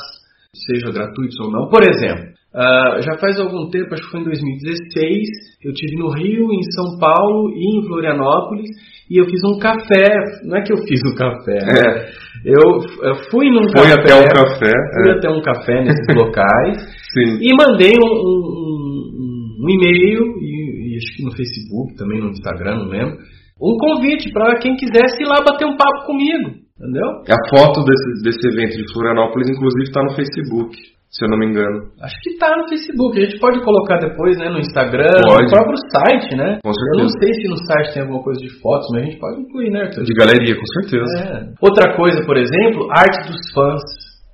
seja 0.56 0.92
gratuitos 0.92 1.38
ou 1.42 1.52
não. 1.52 1.68
Por 1.68 1.84
exemplo, 1.84 2.33
uh, 2.56 3.02
já 3.02 3.18
faz 3.20 3.40
algum 3.40 3.70
tempo, 3.70 3.94
acho 3.94 4.04
que 4.04 4.12
foi 4.12 4.22
em 4.22 4.26
2016, 4.26 5.28
eu 5.64 5.74
tive 5.74 5.96
no 5.98 6.10
Rio, 6.12 6.52
em 6.52 6.64
São 6.72 6.98
Paulo 7.00 7.52
e 7.56 7.80
em 7.80 7.88
Florianópolis 7.88 8.70
e 9.10 9.20
eu 9.20 9.26
fiz 9.26 9.42
um 9.44 9.60
café. 9.60 10.42
Não 10.44 10.58
é 10.58 10.62
que 10.62 10.74
eu 10.74 10.78
fiz 10.88 11.02
um 11.06 11.16
café, 11.16 11.60
né? 11.66 11.80
é. 11.86 12.12
eu, 12.46 12.82
eu, 13.10 13.16
fui 13.30 13.50
num 13.50 13.70
Foi 13.70 13.88
café. 13.88 14.02
até 14.02 14.16
um 14.16 14.28
café. 14.28 14.72
Fui 14.94 15.10
é. 15.10 15.18
até 15.18 15.30
um 15.30 15.42
café 15.42 15.84
nesses 15.84 16.08
locais 16.16 16.78
Sim. 17.14 17.38
e 17.42 17.50
mandei 17.56 17.94
um, 17.94 18.10
um, 18.10 19.58
um 19.62 19.70
e-mail 19.70 20.24
e, 20.42 20.94
e 20.94 20.98
acho 20.98 21.18
que 21.18 21.24
no 21.24 21.32
Facebook, 21.36 21.96
também 21.96 22.20
no 22.20 22.30
Instagram, 22.30 22.78
não 22.78 22.90
lembro, 22.90 23.18
um 23.62 23.78
convite 23.78 24.32
para 24.32 24.60
quem 24.60 24.76
quisesse 24.76 25.22
ir 25.22 25.26
lá 25.26 25.42
bater 25.42 25.66
um 25.66 25.78
papo 25.78 26.06
comigo, 26.06 26.50
entendeu? 26.76 27.24
A 27.30 27.56
foto 27.56 27.84
desse, 27.86 28.24
desse 28.24 28.48
evento 28.48 28.76
de 28.76 28.92
Florianópolis, 28.92 29.50
inclusive, 29.50 29.84
está 29.84 30.04
no 30.04 30.16
Facebook, 30.16 30.76
se 31.14 31.24
eu 31.26 31.30
não 31.30 31.38
me 31.38 31.46
engano. 31.46 31.94
Acho 32.02 32.16
que 32.24 32.32
está 32.32 32.50
no 32.58 32.68
Facebook. 32.68 33.22
A 33.22 33.26
gente 33.26 33.40
pode 33.40 33.62
colocar 33.64 33.98
depois, 34.02 34.36
né, 34.40 34.50
no 34.50 34.58
Instagram, 34.60 35.14
Pode. 35.30 35.44
no 35.46 35.50
próprio 35.50 35.78
site, 35.94 36.36
né? 36.36 36.58
Com 36.66 36.72
Eu 36.74 36.98
não 37.00 37.08
certeza. 37.08 37.20
sei 37.22 37.34
se 37.38 37.48
no 37.50 37.58
site 37.58 37.94
tem 37.94 38.02
alguma 38.02 38.24
coisa 38.24 38.42
de 38.42 38.50
fotos, 38.60 38.88
mas 38.92 39.02
a 39.02 39.06
gente 39.06 39.20
pode 39.20 39.42
incluir, 39.42 39.70
né, 39.70 39.82
Arthur? 39.84 40.04
De 40.04 40.14
galeria, 40.14 40.56
com 40.58 40.68
certeza. 40.82 41.14
É. 41.22 41.54
Outra 41.62 41.96
coisa, 41.96 42.26
por 42.26 42.36
exemplo, 42.36 42.88
arte 42.92 43.30
dos 43.30 43.40
fãs. 43.54 43.82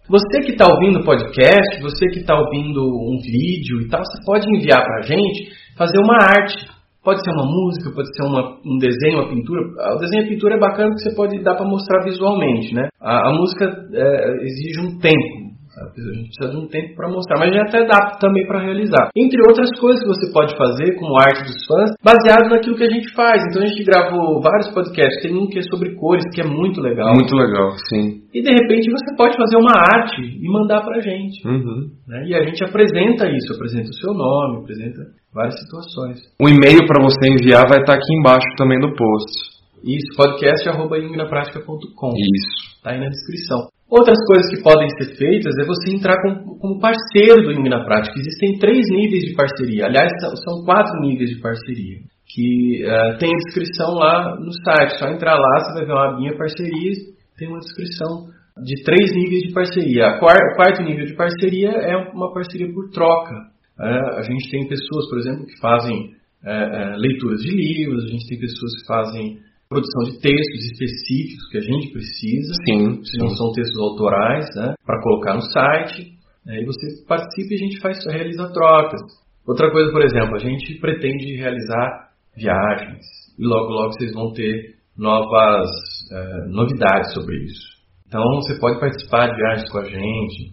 Você 0.10 0.40
que 0.42 0.54
está 0.54 0.66
ouvindo 0.66 1.02
o 1.02 1.04
podcast, 1.06 1.82
você 1.84 2.08
que 2.08 2.20
está 2.20 2.34
ouvindo 2.40 2.82
um 2.82 3.20
vídeo 3.22 3.82
e 3.86 3.88
tal, 3.90 4.02
você 4.04 4.18
pode 4.26 4.48
enviar 4.50 4.82
para 4.82 5.00
a 5.00 5.02
gente 5.04 5.52
fazer 5.78 6.00
uma 6.00 6.16
arte. 6.16 6.66
Pode 7.04 7.24
ser 7.24 7.32
uma 7.32 7.46
música, 7.46 7.92
pode 7.94 8.08
ser 8.16 8.24
uma- 8.28 8.58
um 8.66 8.78
desenho, 8.78 9.20
uma 9.20 9.30
pintura. 9.30 9.62
Ah, 9.80 9.96
O 9.96 10.00
desenho 10.00 10.24
e 10.24 10.26
a 10.26 10.30
pintura 10.30 10.56
é 10.56 10.60
bacana 10.60 10.90
porque 10.90 11.04
você 11.10 11.16
pode 11.16 11.44
dar 11.44 11.56
para 11.56 11.66
mostrar 11.68 12.04
visualmente, 12.04 12.74
né? 12.74 12.88
A, 13.02 13.30
a 13.30 13.34
música 13.34 13.66
é, 13.94 14.32
exige 14.44 14.80
um 14.82 14.98
tempo. 15.00 15.49
A 15.80 16.14
gente 16.14 16.36
precisa 16.36 16.52
de 16.52 16.58
um 16.58 16.68
tempo 16.68 16.96
para 16.96 17.10
mostrar, 17.10 17.40
mas 17.40 17.54
já 17.54 17.64
até 17.64 17.86
dá 17.86 18.18
também 18.20 18.46
para 18.46 18.60
realizar. 18.62 19.10
Entre 19.16 19.40
outras 19.48 19.70
coisas 19.80 20.02
que 20.02 20.08
você 20.08 20.32
pode 20.32 20.56
fazer, 20.58 20.96
como 20.96 21.16
arte 21.16 21.44
dos 21.44 21.66
fãs, 21.66 21.92
baseado 22.04 22.50
naquilo 22.50 22.76
que 22.76 22.84
a 22.84 22.90
gente 22.90 23.14
faz. 23.14 23.42
Então 23.48 23.64
a 23.64 23.68
gente 23.68 23.84
gravou 23.84 24.42
vários 24.42 24.70
podcasts. 24.74 25.22
Tem 25.22 25.36
um 25.36 25.48
que 25.48 25.60
é 25.60 25.64
sobre 25.64 25.96
cores, 25.96 26.24
que 26.34 26.42
é 26.42 26.46
muito 26.46 26.82
legal. 26.82 27.14
Muito 27.14 27.36
legal, 27.36 27.72
sim. 27.90 28.22
E 28.34 28.42
de 28.42 28.52
repente 28.52 28.92
você 28.92 29.16
pode 29.16 29.38
fazer 29.38 29.58
uma 29.58 29.74
arte 29.74 30.22
e 30.22 30.52
mandar 30.52 30.82
pra 30.82 31.00
gente. 31.00 31.48
Uhum. 31.48 31.90
né? 32.08 32.26
E 32.28 32.36
a 32.36 32.44
gente 32.44 32.64
apresenta 32.64 33.28
isso, 33.30 33.54
apresenta 33.54 33.90
o 33.90 33.94
seu 33.94 34.14
nome, 34.14 34.64
apresenta 34.64 35.00
várias 35.34 35.60
situações. 35.60 36.20
O 36.42 36.50
e-mail 36.50 36.86
para 36.86 37.02
você 37.02 37.30
enviar 37.30 37.68
vai 37.68 37.80
estar 37.80 37.94
aqui 37.94 38.14
embaixo 38.20 38.48
também 38.58 38.80
no 38.80 38.96
post. 38.96 39.50
Isso, 39.84 40.16
podcast.com. 40.18 42.10
Isso. 42.10 42.82
Tá 42.84 42.92
aí 42.92 43.00
na 43.00 43.10
descrição. 43.10 43.70
Outras 43.90 44.18
coisas 44.28 44.48
que 44.52 44.62
podem 44.62 44.88
ser 44.98 45.16
feitas 45.18 45.58
é 45.58 45.66
você 45.66 45.96
entrar 45.96 46.22
com- 46.22 46.58
como 46.60 46.80
parceiro 46.80 47.42
do 47.42 47.52
Ilumina 47.52 47.84
Prática. 47.84 48.20
Existem 48.20 48.60
três 48.60 48.86
níveis 48.88 49.24
de 49.24 49.34
parceria. 49.34 49.86
Aliás, 49.86 50.12
são, 50.22 50.64
quatro 50.64 51.00
níveis 51.02 51.32
de 51.32 51.42
parceria. 51.42 51.98
Que 52.28 52.84
eh, 52.86 53.18
tem 53.18 53.34
a 53.34 53.38
descrição 53.38 53.96
lá 53.96 54.36
no 54.40 54.54
site. 54.54 55.00
Só 55.00 55.08
entrar 55.08 55.34
lá, 55.36 55.60
você 55.60 55.74
vai 55.80 55.86
ver 55.88 55.94
uma 55.94 56.14
abinha 56.14 56.38
parcerias, 56.38 56.98
tem 57.36 57.48
uma 57.48 57.58
descrição 57.60 58.28
de 58.64 58.84
três 58.84 59.16
níveis 59.16 59.42
de 59.42 59.54
parceria. 59.54 60.18
O 60.18 60.20
quarto 60.20 60.84
nível 60.84 61.06
de 61.06 61.16
parceria 61.16 61.70
é 61.72 61.98
uma 62.14 62.32
parceria 62.32 62.72
por 62.72 62.92
troca. 62.92 63.34
Eh, 63.82 64.20
a 64.20 64.22
gente 64.22 64.52
tem 64.52 64.68
pessoas, 64.68 65.10
por 65.10 65.18
exemplo, 65.18 65.48
que 65.48 65.58
fazem 65.60 66.12
eh, 66.46 66.96
leituras 66.98 67.42
de 67.42 67.50
livros, 67.50 68.04
a 68.06 68.08
gente 68.08 68.28
tem 68.30 68.40
pessoas 68.40 68.72
que 68.80 68.86
fazem 68.88 69.38
produção 69.70 70.02
de 70.06 70.20
textos 70.20 70.66
específicos 70.72 71.48
que 71.52 71.58
a 71.60 71.62
gente 71.62 71.92
precisa 71.94 72.54
Sim, 72.66 73.04
se 73.04 73.18
não 73.20 73.30
sim. 73.30 73.36
são 73.36 73.52
textos 73.52 73.80
autorais, 73.80 74.46
né, 74.56 74.74
para 74.84 75.00
colocar 75.02 75.36
no 75.36 75.42
site. 75.44 76.12
Aí 76.48 76.66
você 76.66 77.06
participa 77.08 77.54
e 77.54 77.56
a 77.56 77.60
gente 77.60 77.80
faz, 77.80 78.04
realiza 78.08 78.52
trocas. 78.52 79.00
Outra 79.48 79.72
coisa, 79.72 79.92
por 79.92 80.02
exemplo, 80.02 80.36
a 80.36 80.40
gente 80.40 80.80
pretende 80.80 81.36
realizar 81.36 82.10
viagens 82.36 83.06
e 83.38 83.46
logo 83.46 83.72
logo 83.72 83.94
vocês 83.94 84.12
vão 84.12 84.34
ter 84.34 84.76
novas 84.98 85.70
eh, 86.12 86.48
novidades 86.48 87.14
sobre 87.14 87.38
isso. 87.44 87.78
Então 88.08 88.24
você 88.38 88.60
pode 88.60 88.80
participar 88.80 89.28
de 89.28 89.36
viagens 89.36 89.70
com 89.70 89.78
a 89.78 89.86
gente. 89.86 90.52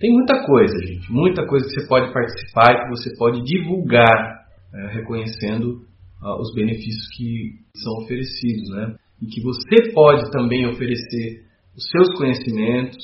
Tem 0.00 0.10
muita 0.10 0.46
coisa, 0.46 0.74
gente, 0.86 1.12
muita 1.12 1.46
coisa 1.46 1.66
que 1.66 1.80
você 1.80 1.86
pode 1.86 2.12
participar 2.14 2.72
e 2.72 2.82
que 2.82 2.88
você 2.88 3.14
pode 3.18 3.42
divulgar, 3.42 4.46
eh, 4.74 4.94
reconhecendo 4.94 5.87
ah, 6.22 6.36
os 6.40 6.52
benefícios 6.54 7.06
que 7.16 7.62
são 7.76 7.92
oferecidos, 8.04 8.68
né? 8.70 8.94
E 9.22 9.26
que 9.26 9.42
você 9.42 9.92
pode 9.92 10.30
também 10.30 10.66
oferecer 10.66 11.42
os 11.76 11.84
seus 11.90 12.16
conhecimentos. 12.16 12.98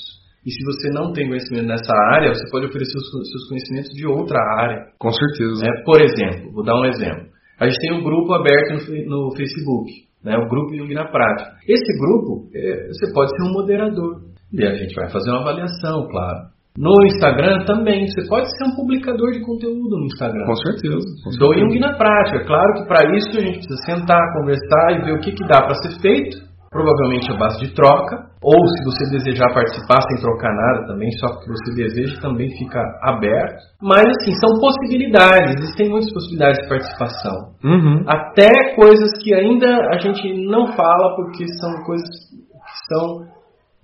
E 0.45 0.51
se 0.51 0.65
você 0.65 0.91
não 0.91 1.13
tem 1.13 1.27
conhecimento 1.27 1.67
nessa 1.67 1.95
área, 2.13 2.35
você 2.35 2.51
pode 2.51 2.67
oferecer 2.67 2.97
os 2.99 3.31
seus 3.31 3.49
conhecimentos 3.49 3.91
de 3.91 4.07
outra 4.07 4.39
área. 4.59 4.93
Com 4.99 5.11
certeza. 5.11 5.65
né? 5.65 5.71
Por 5.85 6.01
exemplo, 6.01 6.53
vou 6.53 6.65
dar 6.65 6.79
um 6.79 6.85
exemplo. 6.85 7.33
A 7.59 7.67
gente 7.67 7.81
tem 7.81 7.95
um 7.95 8.03
grupo 8.03 8.33
aberto 8.35 8.91
no, 8.91 9.29
no 9.29 9.37
Facebook, 9.37 9.91
né? 10.23 10.37
o 10.37 10.49
grupo 10.49 10.77
Jung 10.77 10.93
na 10.93 11.07
Prática. 11.09 11.57
Esse 11.67 11.99
grupo, 11.99 12.51
eh, 12.55 12.89
você 12.89 13.13
pode 13.13 13.31
ser 13.31 13.43
um 13.49 13.53
moderador. 13.53 14.23
E 14.53 14.65
a 14.65 14.75
gente 14.75 14.95
vai 14.95 15.11
fazer 15.11 15.31
uma 15.31 15.41
avaliação, 15.41 16.07
claro. 16.09 16.54
No 16.77 16.91
Instagram 17.07 17.65
também, 17.67 18.05
você 18.09 18.27
pode 18.27 18.51
ser 18.51 18.65
um 18.65 18.75
publicador 18.75 19.31
de 19.31 19.41
conteúdo 19.47 19.97
no 19.97 20.07
Instagram. 20.07 20.45
Com 20.45 20.57
certeza. 20.57 21.07
com 21.23 21.31
Do. 21.39 21.55
Jung 21.55 21.79
na 21.79 21.97
prática. 21.97 22.45
Claro 22.45 22.75
que 22.75 22.89
para 22.89 23.17
isso 23.17 23.31
a 23.31 23.41
gente 23.41 23.63
precisa 23.63 23.79
sentar, 23.87 24.21
conversar 24.35 24.99
e 24.99 25.05
ver 25.05 25.15
o 25.15 25.21
que, 25.21 25.31
que 25.31 25.47
dá 25.47 25.63
para 25.63 25.75
ser 25.77 26.01
feito. 26.01 26.37
Provavelmente 26.71 27.31
a 27.31 27.39
base 27.39 27.61
de 27.61 27.73
troca. 27.73 28.27
Ou 28.43 28.59
se 28.67 28.85
você 28.85 29.17
desejar 29.17 29.55
participar 29.55 30.03
sem 30.03 30.21
trocar 30.21 30.51
nada 30.51 30.89
também, 30.89 31.09
só 31.13 31.29
que 31.39 31.47
você 31.47 31.77
deseja, 31.77 32.21
também 32.21 32.51
fica 32.59 32.83
aberto. 33.03 33.63
Mas 33.81 34.05
assim, 34.05 34.35
são 34.35 34.59
possibilidades. 34.59 35.55
Existem 35.63 35.89
muitas 35.89 36.13
possibilidades 36.13 36.61
de 36.61 36.69
participação. 36.69 37.55
Uhum. 37.63 38.03
Até 38.09 38.75
coisas 38.75 39.11
que 39.23 39.33
ainda 39.33 39.79
a 39.95 39.99
gente 40.01 40.45
não 40.45 40.67
fala 40.75 41.15
porque 41.15 41.47
são 41.61 41.71
coisas 41.87 42.11
que 42.29 42.45
são 42.93 43.29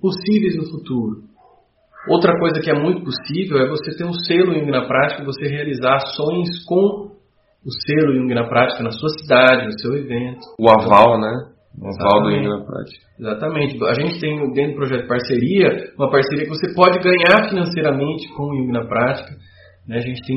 possíveis 0.02 0.56
no 0.56 0.68
futuro. 0.72 1.29
Outra 2.08 2.38
coisa 2.38 2.60
que 2.60 2.70
é 2.70 2.74
muito 2.74 3.02
possível 3.04 3.58
é 3.58 3.68
você 3.68 3.96
ter 3.96 4.04
um 4.04 4.12
selo 4.12 4.54
Jung 4.54 4.70
na 4.70 4.86
prática, 4.86 5.24
você 5.24 5.48
realizar 5.48 5.96
ações 5.96 6.48
com 6.66 7.10
o 7.64 7.70
selo 7.86 8.14
Jung 8.14 8.32
na 8.34 8.48
prática 8.48 8.82
na 8.82 8.90
sua 8.90 9.08
cidade, 9.10 9.66
no 9.66 9.78
seu 9.78 9.94
evento. 9.96 10.40
O 10.58 10.70
aval, 10.70 11.20
né? 11.20 11.50
O 11.78 11.86
aval 11.86 12.22
do. 12.22 12.30
Ingra 12.30 12.58
na 12.58 12.64
prática. 12.64 13.06
Exatamente. 13.18 13.84
A 13.84 13.94
gente 13.94 14.18
tem 14.20 14.52
dentro 14.52 14.72
do 14.72 14.76
projeto 14.76 15.02
de 15.02 15.08
parceria, 15.08 15.92
uma 15.98 16.10
parceria 16.10 16.44
que 16.44 16.50
você 16.50 16.74
pode 16.74 16.98
ganhar 17.00 17.48
financeiramente 17.48 18.28
com 18.34 18.44
o 18.44 18.56
Jung 18.56 18.72
na 18.72 18.86
prática. 18.86 19.30
né? 19.86 19.96
A 19.96 20.00
gente 20.00 20.20
tem 20.26 20.36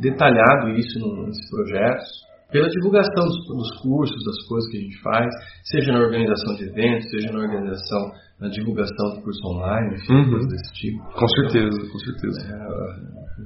detalhado 0.00 0.70
isso 0.70 0.98
no- 1.00 1.26
nesses 1.26 1.50
projetos. 1.50 2.08
Pela 2.52 2.68
divulgação 2.68 3.24
dos, 3.24 3.38
dos 3.48 3.80
cursos, 3.80 4.24
das 4.24 4.46
coisas 4.46 4.70
que 4.70 4.76
a 4.76 4.80
gente 4.80 5.00
faz, 5.02 5.26
seja 5.64 5.92
na 5.92 6.00
organização 6.00 6.54
de 6.54 6.64
eventos, 6.68 7.10
seja 7.10 7.32
na 7.32 7.38
organização, 7.40 8.10
na 8.40 8.48
divulgação 8.48 9.16
de 9.16 9.22
curso 9.22 9.40
online, 9.48 9.94
enfim, 9.96 10.12
Uhum. 10.12 10.30
coisas 10.30 10.48
desse 10.50 10.72
tipo. 10.74 10.98
Com 11.12 11.28
certeza, 11.28 11.78
com 11.90 11.98
certeza. 11.98 12.38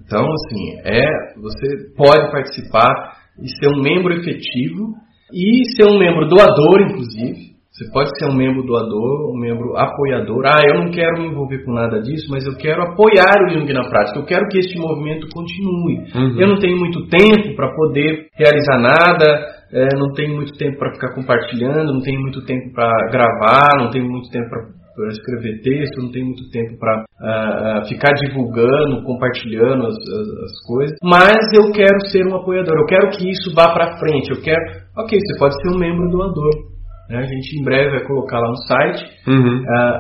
Então, 0.05 0.25
assim, 0.27 0.79
é, 0.85 1.35
você 1.41 1.95
pode 1.97 2.31
participar 2.33 2.93
e 3.41 3.49
ser 3.49 3.69
um 3.69 3.81
membro 3.83 4.13
efetivo 4.15 4.95
e 5.33 5.63
ser 5.77 5.87
um 5.87 5.99
membro 5.99 6.27
doador, 6.29 6.83
inclusive. 6.83 7.56
Você 7.77 7.91
pode 7.93 8.09
ser 8.19 8.25
um 8.33 8.35
membro 8.37 8.63
doador, 8.63 9.31
um 9.35 9.39
membro 9.39 9.77
apoiador. 9.77 10.47
Ah, 10.47 10.63
eu 10.67 10.81
não 10.83 10.91
quero 10.91 11.21
me 11.21 11.29
envolver 11.29 11.63
com 11.63 11.73
nada 11.75 12.01
disso, 12.01 12.25
mas 12.31 12.43
eu 12.47 12.57
quero 12.57 12.81
apoiar 12.83 13.37
o 13.45 13.53
Jung 13.53 13.71
na 13.71 13.85
prática. 13.91 14.19
Eu 14.19 14.25
quero 14.25 14.49
que 14.49 14.59
este 14.59 14.79
movimento 14.79 15.27
continue. 15.35 15.99
Uhum. 16.17 16.41
Eu 16.41 16.49
não 16.49 16.59
tenho 16.59 16.79
muito 16.79 17.07
tempo 17.09 17.55
para 17.55 17.69
poder 17.75 18.29
realizar 18.35 18.79
nada, 18.81 19.27
é, 19.75 19.89
não 19.95 20.11
tenho 20.15 20.35
muito 20.37 20.57
tempo 20.57 20.79
para 20.79 20.95
ficar 20.95 21.15
compartilhando, 21.15 21.93
não 21.93 22.01
tenho 22.01 22.19
muito 22.23 22.43
tempo 22.47 22.73
para 22.73 22.89
gravar, 23.13 23.69
não 23.79 23.91
tenho 23.91 24.09
muito 24.09 24.31
tempo 24.31 24.49
para 24.49 25.09
escrever 25.09 25.61
texto, 25.61 26.01
não 26.01 26.11
tenho 26.11 26.25
muito 26.25 26.49
tempo 26.51 26.79
para 26.79 27.05
ficar 27.87 28.15
divulgando, 28.15 29.03
compartilhando 29.05 29.87
as, 29.87 29.95
as- 29.97 30.45
as 30.49 30.67
coisas. 30.67 30.97
Mas 31.05 31.37
eu 31.55 31.71
quero 31.73 32.01
ser 32.11 32.25
um 32.27 32.37
apoiador, 32.37 32.75
eu 32.79 32.87
quero 32.87 33.11
que 33.11 33.29
isso 33.29 33.55
vá 33.55 33.69
para 33.75 33.99
frente. 33.99 34.31
Eu 34.31 34.41
quero, 34.41 34.63
ok, 34.97 35.19
você 35.21 35.39
pode 35.39 35.55
ser 35.61 35.77
um 35.77 35.79
membro 35.79 36.09
doador. 36.09 36.75
Né? 37.09 37.19
A 37.19 37.27
gente 37.27 37.59
em 37.59 37.65
breve 37.65 37.91
vai 37.91 38.07
colocar 38.07 38.39
lá 38.39 38.49
no 38.51 38.57
site 38.67 39.05
Uhum. 39.29 39.63
a- 39.69 39.99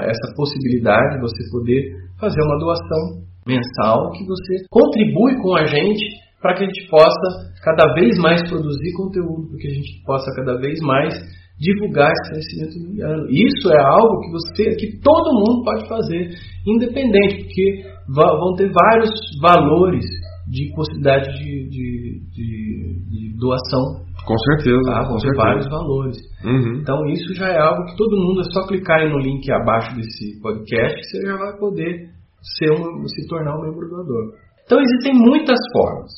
essa 0.04 0.34
possibilidade 0.36 1.14
de 1.16 1.20
você 1.20 1.42
poder 1.50 1.82
fazer 2.20 2.40
uma 2.42 2.58
doação 2.58 3.22
mensal 3.46 4.10
que 4.12 4.24
você 4.26 4.64
contribui 4.70 5.36
com 5.42 5.54
a 5.56 5.64
gente 5.66 6.04
para 6.42 6.54
que 6.54 6.64
a 6.64 6.66
gente 6.66 6.88
possa 6.90 7.28
cada 7.64 7.92
vez 7.94 8.18
mais 8.18 8.42
produzir 8.48 8.92
conteúdo, 8.96 9.48
para 9.50 9.58
que 9.58 9.66
a 9.68 9.74
gente 9.74 10.02
possa 10.04 10.30
cada 10.36 10.58
vez 10.58 10.78
mais 10.80 11.14
divulgar 11.58 12.12
esse 12.12 12.30
conhecimento 12.30 12.72
junguiano. 12.78 13.26
Isso 13.30 13.72
é 13.72 13.80
algo 13.80 14.20
que 14.20 14.30
você, 14.30 14.76
que 14.76 15.00
todo 15.00 15.32
mundo 15.40 15.64
pode 15.64 15.88
fazer, 15.88 16.28
independente, 16.66 17.44
porque 17.44 17.82
vão 18.14 18.54
ter 18.56 18.70
vários 18.70 19.10
valores 19.40 20.04
de 20.50 20.70
possibilidade 20.76 21.26
de, 21.38 21.68
de- 21.68 22.20
de- 22.30 23.04
de 23.10 23.38
doação, 23.38 24.05
Com 24.26 24.36
certeza. 24.38 24.80
tá? 24.84 25.00
com 25.02 25.08
vão 25.08 25.16
ter 25.16 25.20
certeza. 25.22 25.42
vários 25.46 25.68
valores. 25.68 26.16
Uhum. 26.44 26.74
Então 26.80 27.06
isso 27.06 27.34
já 27.34 27.48
é 27.48 27.58
algo 27.58 27.84
que 27.86 27.96
todo 27.96 28.16
mundo 28.16 28.40
é 28.40 28.44
só 28.52 28.66
clicar 28.66 29.00
aí 29.00 29.08
no 29.10 29.18
link 29.18 29.50
abaixo 29.52 29.94
desse 29.96 30.40
podcast 30.42 30.96
que 30.98 31.04
você 31.06 31.26
já 31.26 31.36
vai 31.36 31.56
poder 31.58 32.10
ser 32.58 32.70
um, 32.72 33.06
se 33.08 33.26
tornar 33.28 33.56
um 33.56 33.62
membro 33.62 33.88
doador. 33.88 34.34
Então 34.64 34.78
existem 34.80 35.14
muitas 35.14 35.58
formas 35.72 36.10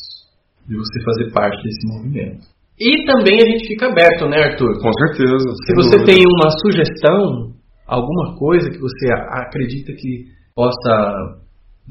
de 0.67 0.77
você 0.77 1.05
fazer 1.05 1.33
parte 1.33 1.63
desse 1.63 1.87
movimento. 1.87 2.45
E 2.81 3.05
também 3.07 3.37
a 3.43 3.47
gente 3.47 3.67
fica 3.67 3.87
aberto, 3.89 4.29
né, 4.29 4.39
Arthur? 4.39 4.79
Com 4.81 4.93
certeza. 4.93 5.37
Se 5.67 5.75
você 5.75 5.97
dúvida. 5.99 6.05
tem 6.13 6.23
uma 6.27 6.51
sugestão, 6.63 7.53
alguma 7.87 8.37
coisa 8.39 8.71
que 8.71 8.79
você 8.79 9.07
acredita 9.31 9.93
que 9.93 10.27
possa 10.55 10.77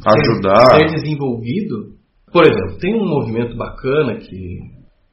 ser- 0.01 0.31
Ajudar. 0.31 0.77
ser 0.77 0.85
desenvolvido, 0.95 1.95
por 2.31 2.43
exemplo, 2.43 2.77
tem 2.79 2.95
um 2.95 3.05
movimento 3.07 3.57
bacana 3.57 4.15
que 4.15 4.59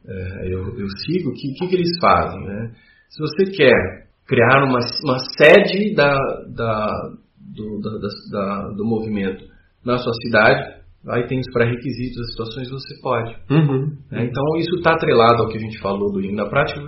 é, 0.06 0.52
eu, 0.52 0.78
eu, 0.78 0.87
sigo, 1.04 1.30
o 1.30 1.32
que, 1.32 1.54
que, 1.54 1.66
que, 1.66 1.76
eles 1.76 1.99
fazem? 2.00 2.44
Né? 2.44 2.73
Se 3.08 3.20
você 3.20 3.50
quer 3.50 4.06
criar 4.26 4.64
uma, 4.64 4.78
uma 5.04 5.18
sede 5.38 5.94
da, 5.94 6.14
da, 6.54 6.90
do, 7.38 7.80
da, 7.80 7.90
da, 8.32 8.68
do 8.76 8.84
movimento 8.84 9.44
na 9.84 9.96
sua 9.96 10.12
cidade, 10.23 10.82
aí 11.08 11.26
tem 11.26 11.40
os 11.40 11.50
pré-requisitos, 11.52 12.20
as 12.20 12.30
situações 12.30 12.70
você 12.70 13.00
pode. 13.00 13.34
Uhum. 13.50 13.96
Né? 14.11 14.26
Então 14.26 14.44
isso 14.58 14.76
está 14.76 14.92
atrelado 14.92 15.42
ao 15.42 15.49
que 15.49 15.56
a 15.56 15.61
gente 15.61 15.78
falou 15.80 16.12
do 16.12 16.20
INE 16.20 16.34
na 16.34 16.49
prática, 16.49 16.80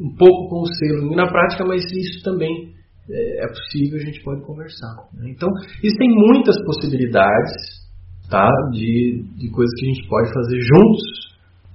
um 0.00 0.14
pouco 0.14 0.48
com 0.48 0.60
o 0.60 0.66
selo 0.66 1.06
INE 1.06 1.16
na 1.16 1.26
prática, 1.26 1.64
mas 1.66 1.82
isso 1.84 2.22
também 2.22 2.74
é, 3.10 3.44
é 3.44 3.48
possível, 3.48 3.98
a 3.98 4.04
gente 4.04 4.22
pode 4.22 4.42
conversar. 4.42 4.94
Né? 5.14 5.30
Então 5.30 5.48
existem 5.82 6.10
muitas 6.10 6.56
possibilidades 6.64 7.54
tá, 8.28 8.48
de, 8.72 9.24
de 9.36 9.50
coisas 9.50 9.72
que 9.78 9.86
a 9.86 9.94
gente 9.94 10.08
pode 10.08 10.32
fazer 10.34 10.60
juntos 10.60 11.27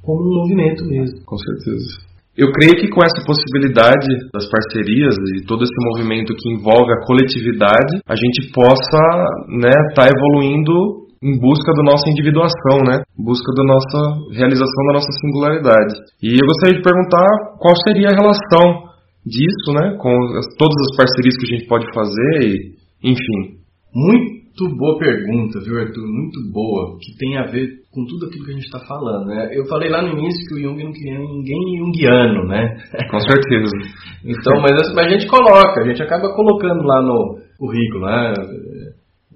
como 0.03 0.21
um 0.21 0.35
movimento 0.43 0.85
mesmo. 0.85 1.23
Com 1.25 1.37
certeza. 1.37 2.13
Eu 2.35 2.51
creio 2.51 2.73
que 2.75 2.89
com 2.89 3.01
essa 3.05 3.21
possibilidade 3.25 4.09
das 4.33 4.49
parcerias 4.49 5.13
e 5.37 5.45
todo 5.45 5.63
esse 5.63 5.79
movimento 5.85 6.33
que 6.33 6.49
envolve 6.49 6.91
a 6.91 7.05
coletividade, 7.05 8.01
a 8.09 8.15
gente 8.15 8.51
possa 8.51 8.81
estar 8.81 9.17
né, 9.49 9.75
tá 9.93 10.09
evoluindo 10.09 11.03
em 11.21 11.39
busca 11.39 11.71
da 11.71 11.83
nossa 11.83 12.09
individuação, 12.09 12.83
né? 12.89 13.05
Em 13.17 13.23
busca 13.23 13.47
da 13.55 13.63
nossa 13.63 13.99
realização 14.33 14.81
da 14.87 14.93
nossa 14.93 15.11
singularidade. 15.21 15.93
E 16.21 16.33
eu 16.33 16.45
gostaria 16.45 16.75
de 16.75 16.83
perguntar 16.83 17.29
qual 17.61 17.73
seria 17.87 18.09
a 18.09 18.17
relação 18.17 18.91
disso, 19.23 19.71
né, 19.71 19.95
com 20.01 20.11
as, 20.35 20.45
todas 20.57 20.75
as 20.89 20.97
parcerias 20.97 21.37
que 21.37 21.45
a 21.47 21.55
gente 21.55 21.67
pode 21.67 21.85
fazer 21.95 22.43
e, 22.43 22.75
enfim. 23.07 23.61
Muito 23.95 24.42
boa 24.77 24.99
pergunta, 24.99 25.59
viu, 25.65 25.79
Arthur? 25.79 26.05
Muito 26.05 26.39
boa, 26.51 26.97
que 27.01 27.17
tem 27.17 27.37
a 27.37 27.45
ver 27.45 27.83
com 27.91 28.05
tudo 28.05 28.27
aquilo 28.27 28.45
que 28.45 28.51
a 28.51 28.53
gente 28.53 28.65
está 28.65 28.79
falando, 28.85 29.25
né? 29.25 29.49
Eu 29.51 29.65
falei 29.65 29.89
lá 29.89 30.01
no 30.01 30.17
início 30.17 30.45
que 30.47 30.55
o 30.55 30.61
Jung 30.61 30.83
não 30.83 30.91
queria 30.91 31.17
ninguém 31.17 31.77
junguiano, 31.77 32.47
né? 32.47 32.77
Com 33.09 33.19
certeza. 33.19 33.73
então, 34.23 34.61
mas 34.61 34.97
a 34.97 35.09
gente 35.09 35.27
coloca, 35.27 35.81
a 35.81 35.87
gente 35.87 36.01
acaba 36.01 36.33
colocando 36.35 36.83
lá 36.83 37.01
no 37.01 37.39
currículo, 37.57 38.05
né? 38.05 38.33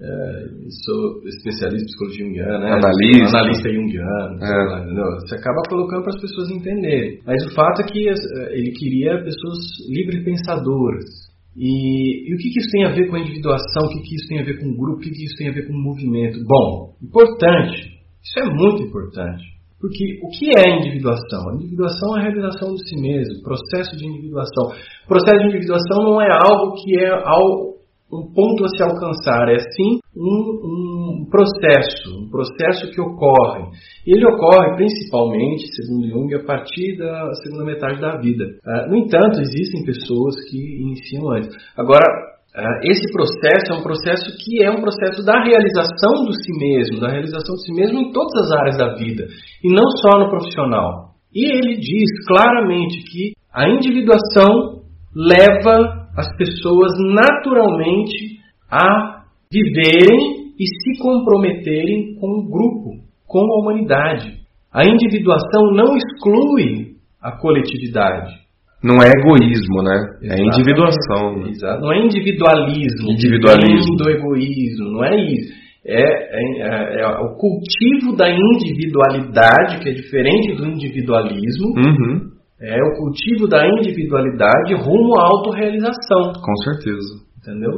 É, 0.00 0.44
sou 0.86 1.18
especialista 1.26 1.82
em 1.82 1.86
psicologia 1.86 2.24
junguiana, 2.24 2.58
né? 2.60 2.70
analista, 2.70 3.38
analista 3.38 3.68
junguiano, 3.68 4.38
é. 4.40 5.20
você 5.26 5.34
acaba 5.34 5.60
colocando 5.68 6.02
para 6.02 6.14
as 6.14 6.20
pessoas 6.20 6.50
entenderem. 6.50 7.18
Mas 7.26 7.44
o 7.44 7.52
fato 7.52 7.82
é 7.82 7.84
que 7.84 8.06
ele 8.06 8.70
queria 8.78 9.18
pessoas 9.24 9.58
livres 9.90 10.24
pensadoras. 10.24 11.27
E, 11.58 12.30
e, 12.30 12.34
o 12.34 12.38
que, 12.38 12.50
que, 12.50 12.60
isso 12.60 12.70
tem 12.70 12.84
a 12.84 12.94
ver 12.94 13.10
com 13.10 13.16
a 13.16 13.20
individuação? 13.20 13.86
O 13.86 13.88
que, 13.88 14.00
que 14.00 14.14
isso 14.14 14.28
tem 14.28 14.40
a 14.40 14.44
ver 14.44 14.60
com 14.60 14.68
o 14.70 14.76
grupo? 14.76 14.98
O 14.98 15.02
que, 15.02 15.10
que 15.10 15.24
isso 15.24 15.34
tem 15.36 15.48
a 15.48 15.52
ver 15.52 15.66
com 15.66 15.72
o 15.72 15.82
movimento? 15.82 16.38
Bom, 16.46 16.94
importante, 17.02 17.98
isso 18.22 18.38
é 18.38 18.44
muito 18.44 18.84
importante. 18.84 19.42
Porque 19.80 20.18
o 20.22 20.28
que 20.30 20.50
é 20.58 20.78
individuação? 20.78 21.50
A 21.50 21.54
individuação 21.54 22.16
é 22.16 22.20
a 22.20 22.22
realização 22.22 22.74
de 22.74 22.88
si 22.88 23.00
mesmo, 23.00 23.42
processo 23.42 23.96
de 23.96 24.06
individuação. 24.06 24.70
O 25.04 25.08
processo 25.08 25.38
de 25.38 25.48
individuação 25.48 26.02
não 26.02 26.20
é 26.20 26.30
algo 26.30 26.74
que 26.82 26.98
é 26.98 27.10
ao, 27.10 27.74
um 28.12 28.32
ponto 28.32 28.64
a 28.64 28.68
se 28.68 28.82
alcançar, 28.82 29.48
é 29.48 29.58
sim 29.58 29.98
um, 30.16 30.58
um, 30.64 30.97
processo, 31.28 32.18
um 32.18 32.28
processo 32.28 32.90
que 32.90 33.00
ocorre. 33.00 33.70
Ele 34.06 34.26
ocorre 34.26 34.76
principalmente, 34.76 35.66
segundo 35.76 36.08
Jung, 36.08 36.34
a 36.34 36.44
partir 36.44 36.96
da 36.96 37.30
segunda 37.42 37.64
metade 37.64 38.00
da 38.00 38.16
vida. 38.16 38.44
Uh, 38.64 38.90
no 38.90 38.96
entanto, 38.96 39.40
existem 39.40 39.84
pessoas 39.84 40.34
que 40.48 40.56
iniciam 40.56 41.30
antes. 41.30 41.54
Agora, 41.76 42.04
uh, 42.04 42.80
esse 42.84 43.12
processo 43.12 43.72
é 43.72 43.76
um 43.76 43.82
processo 43.82 44.36
que 44.44 44.62
é 44.62 44.70
um 44.70 44.80
processo 44.80 45.24
da 45.24 45.42
realização 45.42 46.24
do 46.24 46.32
si 46.32 46.52
mesmo, 46.58 47.00
da 47.00 47.10
realização 47.10 47.54
de 47.54 47.64
si 47.64 47.72
mesmo 47.72 47.98
em 48.00 48.12
todas 48.12 48.34
as 48.44 48.52
áreas 48.52 48.78
da 48.78 48.94
vida, 48.94 49.26
e 49.62 49.72
não 49.72 49.84
só 50.02 50.18
no 50.18 50.30
profissional. 50.30 51.08
E 51.34 51.44
ele 51.44 51.76
diz 51.76 52.26
claramente 52.26 53.02
que 53.04 53.32
a 53.52 53.68
individuação 53.68 54.82
leva 55.14 56.08
as 56.16 56.36
pessoas 56.36 56.92
naturalmente 57.14 58.38
a 58.70 59.22
viverem 59.50 60.47
e 60.58 60.64
se 60.66 61.02
comprometerem 61.02 62.14
com 62.20 62.40
o 62.40 62.50
grupo, 62.50 62.90
com 63.26 63.38
a 63.38 63.60
humanidade. 63.60 64.38
A 64.72 64.84
individuação 64.84 65.72
não 65.72 65.96
exclui 65.96 66.96
a 67.22 67.32
coletividade. 67.32 68.34
Não 68.82 69.02
é 69.02 69.08
egoísmo, 69.08 69.82
né? 69.82 69.96
É 70.22 70.40
individuação. 70.40 71.48
Exato. 71.48 71.80
Não 71.80 71.92
é 71.92 71.98
individualismo. 72.04 73.10
Individualismo. 73.10 73.96
Do 73.96 74.10
egoísmo, 74.10 74.90
não 74.92 75.04
é 75.04 75.16
isso. 75.16 75.52
É, 75.84 76.00
é, 76.00 76.40
é, 76.60 77.00
é, 77.00 77.06
o 77.06 77.34
cultivo 77.36 78.14
da 78.16 78.28
individualidade, 78.30 79.80
que 79.80 79.88
é 79.88 79.92
diferente 79.92 80.54
do 80.54 80.66
individualismo, 80.66 81.66
uhum. 81.76 82.38
É 82.60 82.82
o 82.82 82.96
cultivo 82.96 83.46
da 83.46 83.64
individualidade 83.68 84.74
rumo 84.74 85.16
à 85.16 85.22
autorrealização. 85.30 86.32
Com 86.42 86.56
certeza. 86.56 87.22
Entendeu? 87.38 87.70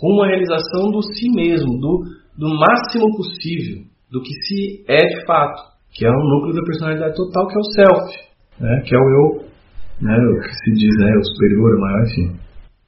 Rumo 0.00 0.22
à 0.22 0.28
realização 0.28 0.92
do 0.92 1.02
si 1.02 1.28
mesmo, 1.34 1.66
do, 1.80 2.04
do 2.38 2.48
máximo 2.48 3.16
possível, 3.16 3.82
do 4.10 4.22
que 4.22 4.32
se 4.46 4.84
é 4.86 5.04
de 5.04 5.26
fato, 5.26 5.60
que 5.92 6.06
é 6.06 6.10
o 6.10 6.24
núcleo 6.30 6.54
da 6.54 6.62
personalidade 6.62 7.16
total, 7.16 7.48
que 7.48 7.54
é 7.54 7.58
o 7.58 7.64
self, 7.64 8.28
né? 8.60 8.82
que 8.86 8.94
é 8.94 8.98
o 8.98 9.02
eu, 9.02 9.44
né? 10.00 10.16
o 10.16 10.40
que 10.40 10.54
se 10.54 10.70
diz 10.72 10.96
né? 10.96 11.12
o 11.18 11.24
superior, 11.24 11.76
o 11.76 11.80
maior, 11.80 12.02
enfim. 12.06 12.36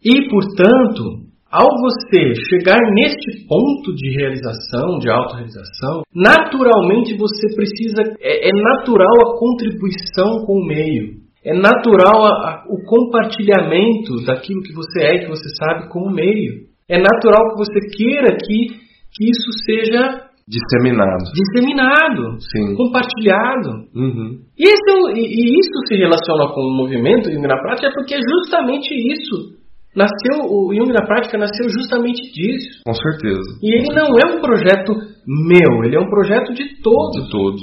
E, 0.04 0.28
portanto, 0.30 1.28
ao 1.50 1.66
você 1.66 2.32
chegar 2.48 2.78
neste 2.94 3.44
ponto 3.48 3.92
de 3.96 4.14
realização, 4.16 4.98
de 5.00 5.10
autorrealização, 5.10 6.02
naturalmente 6.14 7.16
você 7.18 7.52
precisa, 7.56 8.02
é, 8.20 8.48
é 8.48 8.52
natural 8.52 9.14
a 9.26 9.36
contribuição 9.36 10.46
com 10.46 10.60
o 10.60 10.64
meio. 10.64 11.18
É 11.44 11.52
natural 11.52 12.24
a, 12.24 12.28
a, 12.28 12.64
o 12.68 12.84
compartilhamento 12.84 14.24
daquilo 14.24 14.62
que 14.62 14.72
você 14.72 15.02
é 15.02 15.16
e 15.16 15.20
que 15.20 15.28
você 15.28 15.48
sabe 15.58 15.88
como 15.88 16.14
meio. 16.14 16.68
É 16.88 16.98
natural 16.98 17.50
que 17.50 17.58
você 17.58 17.80
queira 17.96 18.36
que, 18.36 18.89
que 19.12 19.24
isso 19.24 19.50
seja 19.64 20.30
disseminado, 20.50 21.30
disseminado, 21.32 22.40
Sim. 22.42 22.74
compartilhado. 22.74 23.86
Uhum. 23.94 24.42
E, 24.58 24.64
esse, 24.64 24.90
e, 25.14 25.22
e, 25.22 25.60
isso 25.60 25.78
se 25.86 25.94
relaciona 25.94 26.52
com 26.52 26.60
o 26.60 26.76
movimento 26.76 27.30
Jung 27.30 27.46
na 27.46 27.60
prática 27.62 27.92
porque 27.94 28.14
é 28.14 28.20
justamente 28.20 28.90
isso. 28.92 29.60
Nasceu 29.94 30.46
o 30.46 30.74
Jung 30.74 30.92
na 30.92 31.06
prática 31.06 31.38
nasceu 31.38 31.68
justamente 31.68 32.20
disso. 32.32 32.82
Com 32.84 32.94
certeza. 32.94 33.58
E 33.62 33.74
ele 33.74 33.94
não 33.94 34.10
é 34.18 34.36
um 34.36 34.40
projeto 34.40 34.92
meu, 35.26 35.84
ele 35.84 35.96
é 35.96 36.00
um 36.00 36.10
projeto 36.10 36.52
de 36.52 36.80
todos. 36.82 37.24
De 37.24 37.30
todos. 37.30 37.62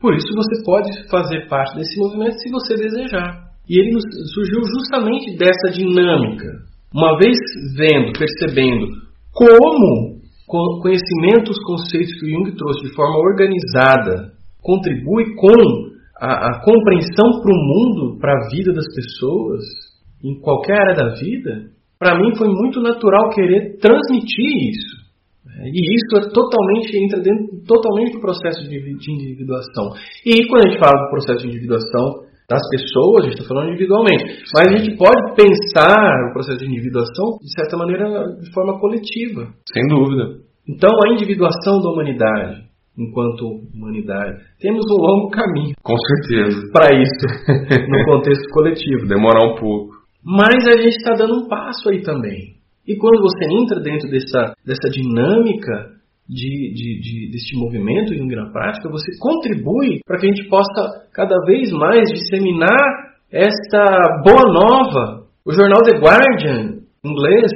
Por 0.00 0.14
isso 0.14 0.28
você 0.34 0.62
pode 0.64 0.90
fazer 1.08 1.48
parte 1.48 1.76
desse 1.76 1.98
movimento 1.98 2.38
se 2.38 2.50
você 2.50 2.74
desejar. 2.76 3.46
E 3.68 3.80
ele 3.80 3.98
surgiu 4.34 4.60
justamente 4.62 5.36
dessa 5.36 5.72
dinâmica. 5.72 6.46
Uma 6.94 7.18
vez 7.18 7.36
vendo, 7.76 8.12
percebendo 8.12 8.86
como 9.32 10.15
conhecimentos, 10.46 11.56
conceitos 11.64 12.12
que 12.18 12.26
o 12.26 12.30
Jung 12.30 12.56
trouxe 12.56 12.88
de 12.88 12.94
forma 12.94 13.18
organizada 13.18 14.32
contribui 14.62 15.34
com 15.36 15.54
a, 16.18 16.48
a 16.48 16.64
compreensão 16.64 17.40
para 17.40 17.52
o 17.52 17.56
mundo, 17.56 18.18
para 18.18 18.32
a 18.32 18.48
vida 18.48 18.72
das 18.72 18.86
pessoas, 18.94 19.62
em 20.24 20.40
qualquer 20.40 20.80
área 20.80 20.94
da 20.94 21.14
vida, 21.14 21.70
para 21.98 22.18
mim 22.18 22.34
foi 22.36 22.48
muito 22.48 22.80
natural 22.80 23.30
querer 23.30 23.78
transmitir 23.78 24.70
isso. 24.70 25.06
E 25.62 25.94
isso 25.94 26.16
é 26.18 26.30
totalmente 26.32 26.96
entra 26.98 27.20
dentro 27.20 27.64
totalmente 27.66 28.12
do 28.12 28.20
processo 28.20 28.62
de, 28.68 28.78
de 28.78 29.12
individuação. 29.12 29.94
E 30.24 30.46
quando 30.48 30.66
a 30.66 30.68
gente 30.68 30.78
fala 30.78 31.04
do 31.04 31.10
processo 31.10 31.42
de 31.42 31.48
individuação 31.48 32.26
das 32.48 32.62
pessoas, 32.70 33.24
a 33.24 33.28
gente 33.28 33.40
está 33.40 33.48
falando 33.48 33.70
individualmente. 33.70 34.24
Mas 34.54 34.68
a 34.68 34.76
gente 34.76 34.96
pode 34.96 35.34
pensar 35.34 36.30
o 36.30 36.32
processo 36.32 36.58
de 36.58 36.66
individuação, 36.66 37.38
de 37.42 37.52
certa 37.52 37.76
maneira, 37.76 38.06
de 38.40 38.52
forma 38.52 38.78
coletiva. 38.78 39.48
Sem 39.72 39.86
dúvida. 39.88 40.46
Então, 40.68 40.90
a 41.04 41.12
individuação 41.12 41.80
da 41.80 41.90
humanidade, 41.90 42.62
enquanto 42.98 43.62
humanidade, 43.74 44.42
temos 44.60 44.84
um 44.90 45.00
longo 45.00 45.30
caminho. 45.30 45.74
Com 45.82 45.96
certeza. 45.96 46.60
Para 46.72 46.94
isso, 46.94 47.26
no 47.90 48.04
contexto 48.04 48.48
coletivo. 48.50 49.06
Demorar 49.06 49.44
um 49.44 49.54
pouco. 49.56 49.94
Mas 50.24 50.66
a 50.66 50.76
gente 50.76 50.96
está 50.96 51.14
dando 51.14 51.44
um 51.44 51.48
passo 51.48 51.88
aí 51.88 52.02
também. 52.02 52.56
E 52.86 52.96
quando 52.96 53.20
você 53.20 53.44
entra 53.44 53.80
dentro 53.80 54.08
dessa, 54.08 54.54
dessa 54.64 54.88
dinâmica 54.90 55.95
de, 56.28 56.72
de, 56.74 57.00
de, 57.00 57.30
deste 57.30 57.56
movimento 57.56 58.14
Jung 58.14 58.34
na 58.34 58.50
prática, 58.50 58.88
você 58.90 59.16
contribui 59.18 60.00
para 60.04 60.18
que 60.18 60.26
a 60.26 60.28
gente 60.28 60.48
possa 60.48 61.06
cada 61.12 61.36
vez 61.46 61.70
mais 61.72 62.08
disseminar 62.10 63.06
esta 63.30 64.22
boa 64.24 64.52
nova. 64.52 65.26
O 65.44 65.52
jornal 65.52 65.82
The 65.82 65.98
Guardian, 65.98 66.80
inglês, 67.04 67.52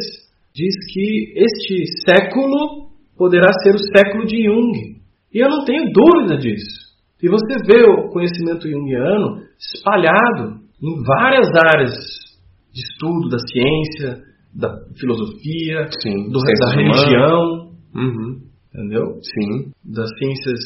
diz 0.55 0.75
que 0.93 1.33
este 1.37 1.85
século 2.09 2.91
poderá 3.17 3.53
ser 3.63 3.75
o 3.75 3.99
século 3.99 4.27
de 4.27 4.45
Jung. 4.45 5.01
E 5.35 5.39
eu 5.39 5.49
não 5.49 5.65
tenho 5.65 5.91
dúvida 5.93 6.39
disso. 6.39 6.91
E 7.23 7.29
você 7.29 7.59
vê 7.67 7.83
o 7.83 8.09
conhecimento 8.09 8.69
junguiano 8.69 9.43
espalhado 9.59 10.61
em 10.83 11.03
várias 11.05 11.49
áreas 11.55 11.93
de 12.73 12.81
estudo 12.81 13.29
da 13.29 13.39
ciência, 13.39 14.23
da 14.55 14.75
filosofia, 14.99 15.89
Sim, 16.03 16.31
do, 16.31 16.39
da 16.39 16.75
religião, 16.75 17.73
uhum. 17.95 18.50
Entendeu? 18.75 19.19
Sim. 19.23 19.73
Das 19.85 20.09
ciências 20.19 20.61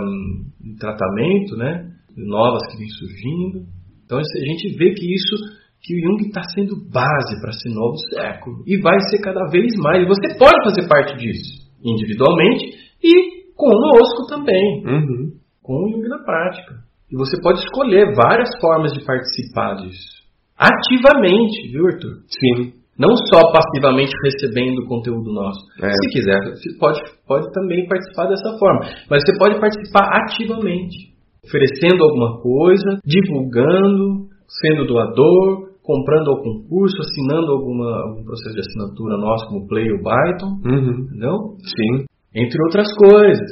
um, 0.00 0.44
de 0.60 0.76
tratamento, 0.78 1.56
né? 1.56 1.90
novas 2.16 2.62
que 2.70 2.78
vêm 2.78 2.88
surgindo. 2.88 3.66
Então 4.04 4.18
a 4.18 4.46
gente 4.46 4.76
vê 4.76 4.92
que 4.94 5.14
isso, 5.14 5.34
que 5.82 5.94
o 5.96 6.00
Jung 6.02 6.26
está 6.28 6.42
sendo 6.54 6.76
base 6.90 7.40
para 7.40 7.50
esse 7.50 7.68
novo 7.74 7.96
século 8.12 8.62
e 8.66 8.76
vai 8.80 8.98
ser 9.10 9.18
cada 9.18 9.44
vez 9.50 9.74
mais. 9.78 10.02
E 10.04 10.06
você 10.06 10.38
pode 10.38 10.62
fazer 10.64 10.88
parte 10.88 11.16
disso 11.16 11.64
individualmente 11.82 12.66
e 13.02 13.52
conosco 13.54 14.26
também, 14.28 14.82
Uhum. 14.86 15.32
com 15.62 15.74
o 15.74 15.90
Jung 15.90 16.08
na 16.08 16.18
prática. 16.24 16.74
E 17.10 17.16
você 17.16 17.40
pode 17.42 17.58
escolher 17.60 18.14
várias 18.14 18.48
formas 18.60 18.92
de 18.92 19.04
participar 19.04 19.74
disso. 19.76 20.24
Ativamente, 20.56 21.68
viu, 21.70 21.86
Arthur? 21.86 22.22
Sim. 22.28 22.72
Não 22.98 23.10
só 23.32 23.40
passivamente 23.52 24.12
recebendo 24.24 24.78
o 24.80 24.86
conteúdo 24.86 25.32
nosso. 25.32 25.58
É. 25.82 25.90
Se 25.90 26.08
quiser, 26.12 26.38
você 26.54 26.78
pode, 26.78 27.00
pode 27.26 27.52
também 27.52 27.86
participar 27.88 28.26
dessa 28.26 28.56
forma. 28.58 28.80
Mas 29.10 29.22
você 29.24 29.36
pode 29.38 29.58
participar 29.60 30.06
ativamente, 30.22 31.10
oferecendo 31.44 32.04
alguma 32.04 32.40
coisa, 32.40 32.98
divulgando, 33.04 34.28
sendo 34.62 34.86
doador, 34.86 35.74
comprando 35.82 36.30
algum 36.30 36.62
curso, 36.68 36.96
assinando 37.00 37.52
alguma, 37.52 37.90
algum 38.08 38.24
processo 38.24 38.54
de 38.54 38.60
assinatura 38.60 39.16
nosso, 39.18 39.46
como 39.48 39.66
Play 39.66 39.90
ou 39.90 39.98
Byton, 39.98 40.52
Uhum. 40.64 41.00
entendeu? 41.04 41.36
Sim. 41.60 42.04
Entre 42.34 42.58
outras 42.64 42.88
coisas, 42.96 43.50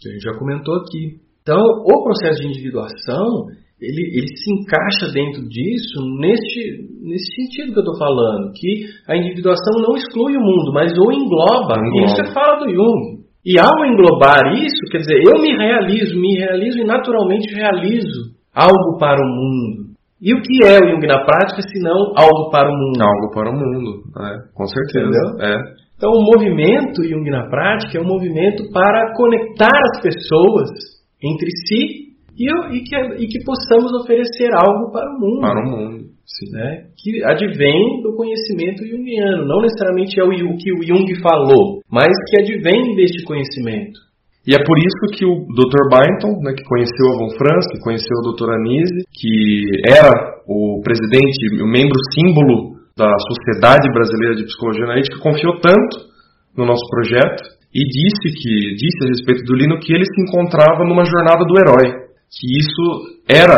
que 0.00 0.08
a 0.08 0.12
gente 0.12 0.22
já 0.22 0.38
comentou 0.38 0.74
aqui. 0.76 1.20
Então, 1.42 1.60
o 1.60 2.04
processo 2.04 2.40
de 2.40 2.48
individuação, 2.48 3.46
ele, 3.80 4.02
ele 4.18 4.26
se 4.26 4.50
encaixa 4.52 5.12
dentro 5.14 5.48
disso 5.48 6.02
neste, 6.18 6.90
nesse 7.00 7.30
sentido 7.34 7.72
que 7.72 7.78
eu 7.78 7.86
estou 7.86 7.98
falando, 7.98 8.50
que 8.52 8.86
a 9.06 9.16
individuação 9.16 9.80
não 9.80 9.94
exclui 9.94 10.36
o 10.36 10.40
mundo, 10.40 10.72
mas 10.74 10.92
o 10.98 11.12
engloba. 11.12 11.78
Engloba. 11.78 12.06
Isso 12.06 12.20
é 12.20 12.32
fala 12.32 12.58
do 12.58 12.70
Jung. 12.70 13.22
E 13.46 13.54
ao 13.58 13.86
englobar 13.86 14.52
isso, 14.52 14.82
quer 14.90 14.98
dizer, 14.98 15.22
eu 15.22 15.40
me 15.40 15.56
realizo, 15.56 16.18
me 16.20 16.36
realizo 16.36 16.78
e 16.80 16.84
naturalmente 16.84 17.54
realizo 17.54 18.34
algo 18.52 18.98
para 18.98 19.22
o 19.22 19.28
mundo. 19.28 19.88
E 20.20 20.34
o 20.34 20.42
que 20.42 20.66
é 20.66 20.82
o 20.82 20.90
Jung 20.90 21.06
na 21.06 21.24
prática, 21.24 21.62
se 21.62 21.78
não 21.80 22.12
algo 22.18 22.50
para 22.50 22.68
o 22.68 22.74
mundo? 22.74 23.00
Algo 23.00 23.32
para 23.32 23.48
o 23.48 23.54
mundo, 23.54 24.02
é, 24.18 24.52
com 24.52 24.66
certeza. 24.66 25.36
É. 25.40 25.78
Então, 25.96 26.10
o 26.10 26.24
movimento 26.24 27.04
Jung 27.04 27.30
na 27.30 27.48
prática 27.48 27.98
é 27.98 28.00
um 28.00 28.06
movimento 28.06 28.64
para 28.72 29.14
conectar 29.14 29.70
as 29.94 30.02
pessoas 30.02 30.68
entre 31.22 31.48
si 31.68 32.07
e, 32.38 32.46
eu- 32.46 32.72
e 32.72 32.80
que, 32.84 32.96
e 33.22 33.26
que 33.26 33.44
possamos 33.44 33.92
oferecer 34.00 34.48
algo 34.54 34.90
para 34.92 35.10
o 35.10 35.18
mundo. 35.18 35.40
Para 35.40 35.60
o 35.60 35.70
mundo, 35.70 36.04
sim. 36.24 36.50
né, 36.52 36.84
que 36.96 37.22
advém 37.24 38.00
do 38.02 38.14
conhecimento 38.14 38.86
junguiano. 38.86 39.44
Não 39.46 39.60
necessariamente 39.60 40.18
é 40.20 40.24
o, 40.24 40.28
o 40.30 40.56
que 40.56 40.72
o 40.72 40.82
Jung 40.82 41.08
falou, 41.20 41.80
mas 41.90 42.08
que 42.30 42.40
advém 42.40 42.94
deste 42.96 43.24
conhecimento. 43.24 43.98
E 44.46 44.54
é 44.54 44.64
por 44.64 44.78
isso 44.78 45.04
que 45.12 45.26
o 45.26 45.44
Dr. 45.52 45.82
Byington, 45.92 46.40
né, 46.40 46.54
que 46.56 46.64
conheceu 46.64 47.04
a 47.12 47.18
Von 47.20 47.30
Franz, 47.36 47.66
que 47.70 47.80
conheceu 47.84 48.16
o 48.16 48.32
Dr. 48.32 48.48
Anise, 48.54 49.04
que 49.12 49.66
era 49.84 50.08
o 50.48 50.80
presidente, 50.82 51.60
o 51.60 51.66
membro 51.68 51.98
símbolo 52.14 52.78
da 52.96 53.12
Sociedade 53.28 53.92
Brasileira 53.92 54.36
de 54.36 54.44
Psicologia 54.44 54.84
Analítica, 54.84 55.18
confiou 55.20 55.60
tanto 55.60 56.08
no 56.56 56.64
nosso 56.64 56.80
projeto 56.88 57.44
e 57.74 57.84
disse 57.84 58.32
que 58.32 58.74
disse 58.74 59.04
a 59.04 59.08
respeito 59.08 59.44
do 59.44 59.54
Lino 59.54 59.78
que 59.78 59.92
ele 59.92 60.04
se 60.06 60.22
encontrava 60.22 60.82
numa 60.88 61.04
jornada 61.04 61.44
do 61.44 61.54
herói, 61.60 62.07
que 62.30 62.46
isso 62.58 63.18
era 63.28 63.56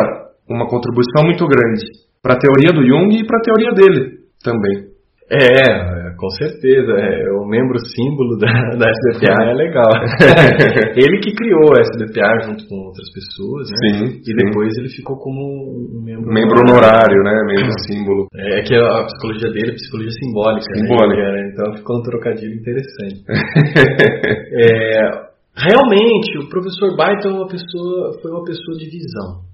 uma 0.48 0.66
contribuição 0.68 1.24
muito 1.24 1.46
grande 1.46 1.84
para 2.22 2.34
a 2.34 2.38
teoria 2.38 2.72
do 2.72 2.86
Jung 2.86 3.14
e 3.16 3.26
para 3.26 3.38
a 3.38 3.42
teoria 3.42 3.72
dele 3.72 4.18
também. 4.42 4.90
É, 5.32 6.10
com 6.18 6.28
certeza. 6.30 6.90
É, 6.98 7.30
o 7.38 7.46
membro 7.46 7.78
símbolo 7.78 8.36
da, 8.36 8.50
da 8.76 8.90
SDPA 8.90 9.44
é 9.46 9.54
legal. 9.54 9.86
ele 10.98 11.20
que 11.20 11.32
criou 11.32 11.70
a 11.70 11.80
SDPA 11.82 12.50
junto 12.50 12.66
com 12.66 12.74
outras 12.88 13.06
pessoas, 13.14 13.68
né? 13.70 13.76
Sim, 13.78 14.04
E 14.20 14.24
sim. 14.24 14.34
depois 14.34 14.76
ele 14.76 14.88
ficou 14.88 15.16
como 15.18 15.38
um 15.38 16.02
membro, 16.02 16.32
Membro 16.32 16.58
honorário, 16.66 17.22
né? 17.22 17.32
Membro 17.46 17.72
símbolo. 17.86 18.26
É 18.34 18.60
que 18.62 18.74
a 18.74 19.04
psicologia 19.04 19.52
dele 19.52 19.70
é 19.70 19.74
psicologia 19.74 20.10
simbólica. 20.18 20.66
né? 20.74 20.80
Simbólica. 20.80 21.22
É, 21.22 21.48
Então 21.52 21.76
ficou 21.76 21.98
um 21.98 22.02
trocadilho 22.02 22.54
interessante. 22.54 23.22
É, 24.52 25.29
realmente, 25.62 26.38
o 26.38 26.48
professor 26.48 26.96
Byton 26.96 27.28
é 27.28 27.38
uma 27.40 27.48
pessoa, 27.48 28.18
foi 28.20 28.30
uma 28.30 28.44
pessoa 28.44 28.76
de 28.78 28.86
visão. 28.86 29.50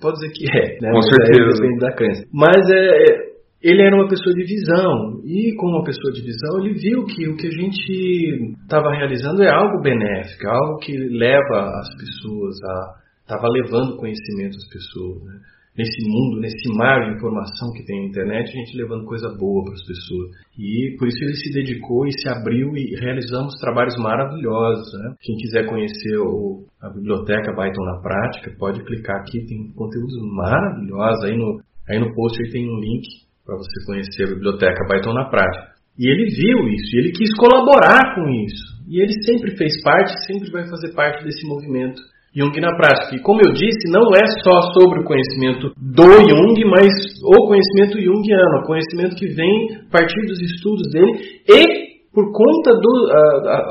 Pode 0.00 0.16
dizer 0.20 0.32
que 0.32 0.44
é, 0.46 0.78
né? 0.82 0.90
Com 0.92 1.00
Mas 1.00 1.06
aí 1.06 1.34
certeza. 1.34 1.62
Depende 1.62 1.80
da 1.80 1.92
crença. 1.94 2.22
Mas 2.32 2.70
é, 2.70 2.74
é, 2.76 3.28
ele 3.62 3.82
era 3.82 3.96
uma 3.96 4.08
pessoa 4.08 4.34
de 4.34 4.44
visão. 4.44 5.20
E 5.24 5.54
como 5.56 5.76
uma 5.76 5.84
pessoa 5.84 6.12
de 6.12 6.20
visão, 6.20 6.60
ele 6.60 6.74
viu 6.74 7.04
que 7.06 7.28
o 7.28 7.36
que 7.36 7.46
a 7.46 7.50
gente 7.50 8.54
estava 8.62 8.90
realizando 8.90 9.42
é 9.42 9.50
algo 9.50 9.80
benéfico, 9.80 10.46
é 10.46 10.50
algo 10.50 10.78
que 10.78 10.92
leva 10.96 11.70
as 11.80 11.88
pessoas 11.96 12.56
a. 12.62 13.08
Estava 13.22 13.46
levando 13.48 13.98
conhecimento 13.98 14.56
às 14.56 14.68
pessoas. 14.72 15.22
Né? 15.24 15.40
Nesse 15.78 16.02
mundo, 16.10 16.40
nesse 16.40 16.68
mar 16.74 17.06
de 17.06 17.14
informação 17.14 17.70
que 17.70 17.86
tem 17.86 18.02
na 18.02 18.08
internet, 18.08 18.50
a 18.50 18.58
gente 18.58 18.76
levando 18.76 19.04
coisa 19.04 19.28
boa 19.38 19.62
para 19.62 19.74
as 19.74 19.86
pessoas. 19.86 20.30
E 20.58 20.96
por 20.98 21.06
isso 21.06 21.22
ele 21.22 21.36
se 21.36 21.52
dedicou 21.52 22.04
e 22.04 22.10
se 22.18 22.28
abriu 22.28 22.76
e 22.76 22.98
realizamos 22.98 23.54
trabalhos 23.60 23.94
maravilhosos. 23.96 24.92
Né? 24.98 25.14
Quem 25.22 25.36
quiser 25.36 25.68
conhecer 25.68 26.18
o, 26.18 26.66
a 26.82 26.90
biblioteca 26.90 27.54
Byton 27.54 27.84
na 27.84 28.02
prática, 28.02 28.50
pode 28.58 28.82
clicar 28.82 29.20
aqui, 29.20 29.46
tem 29.46 29.70
conteúdos 29.70 30.18
maravilhosos. 30.34 31.22
Aí 31.22 31.36
no, 31.36 31.60
aí 31.88 32.00
no 32.00 32.12
post 32.12 32.42
aí 32.42 32.50
tem 32.50 32.68
um 32.68 32.80
link 32.80 33.06
para 33.46 33.54
você 33.54 33.86
conhecer 33.86 34.24
a 34.24 34.34
biblioteca 34.34 34.84
Byton 34.90 35.14
na 35.14 35.30
prática. 35.30 35.78
E 35.96 36.10
ele 36.10 36.26
viu 36.26 36.68
isso, 36.74 36.96
e 36.96 36.98
ele 36.98 37.12
quis 37.12 37.30
colaborar 37.36 38.16
com 38.16 38.28
isso. 38.30 38.82
E 38.88 39.00
ele 39.00 39.12
sempre 39.22 39.56
fez 39.56 39.80
parte, 39.82 40.12
sempre 40.26 40.50
vai 40.50 40.68
fazer 40.68 40.92
parte 40.92 41.22
desse 41.24 41.46
movimento 41.46 42.02
Jung 42.34 42.60
na 42.60 42.76
prática. 42.76 43.16
E 43.16 43.20
como 43.20 43.40
eu 43.40 43.52
disse, 43.52 43.90
não 43.90 44.14
é 44.14 44.26
só 44.42 44.72
sobre 44.72 45.00
o 45.00 45.04
conhecimento 45.04 45.72
do 45.76 46.28
Jung, 46.28 46.64
mas 46.66 46.92
o 47.24 47.46
conhecimento 47.46 48.00
junguiano, 48.00 48.62
o 48.62 48.66
conhecimento 48.66 49.16
que 49.16 49.26
vem 49.28 49.76
a 49.86 49.90
partir 49.90 50.20
dos 50.26 50.40
estudos 50.40 50.90
dele 50.92 51.12
e 51.48 51.88
por 52.12 52.32
conta 52.32 52.72
do 52.72 53.12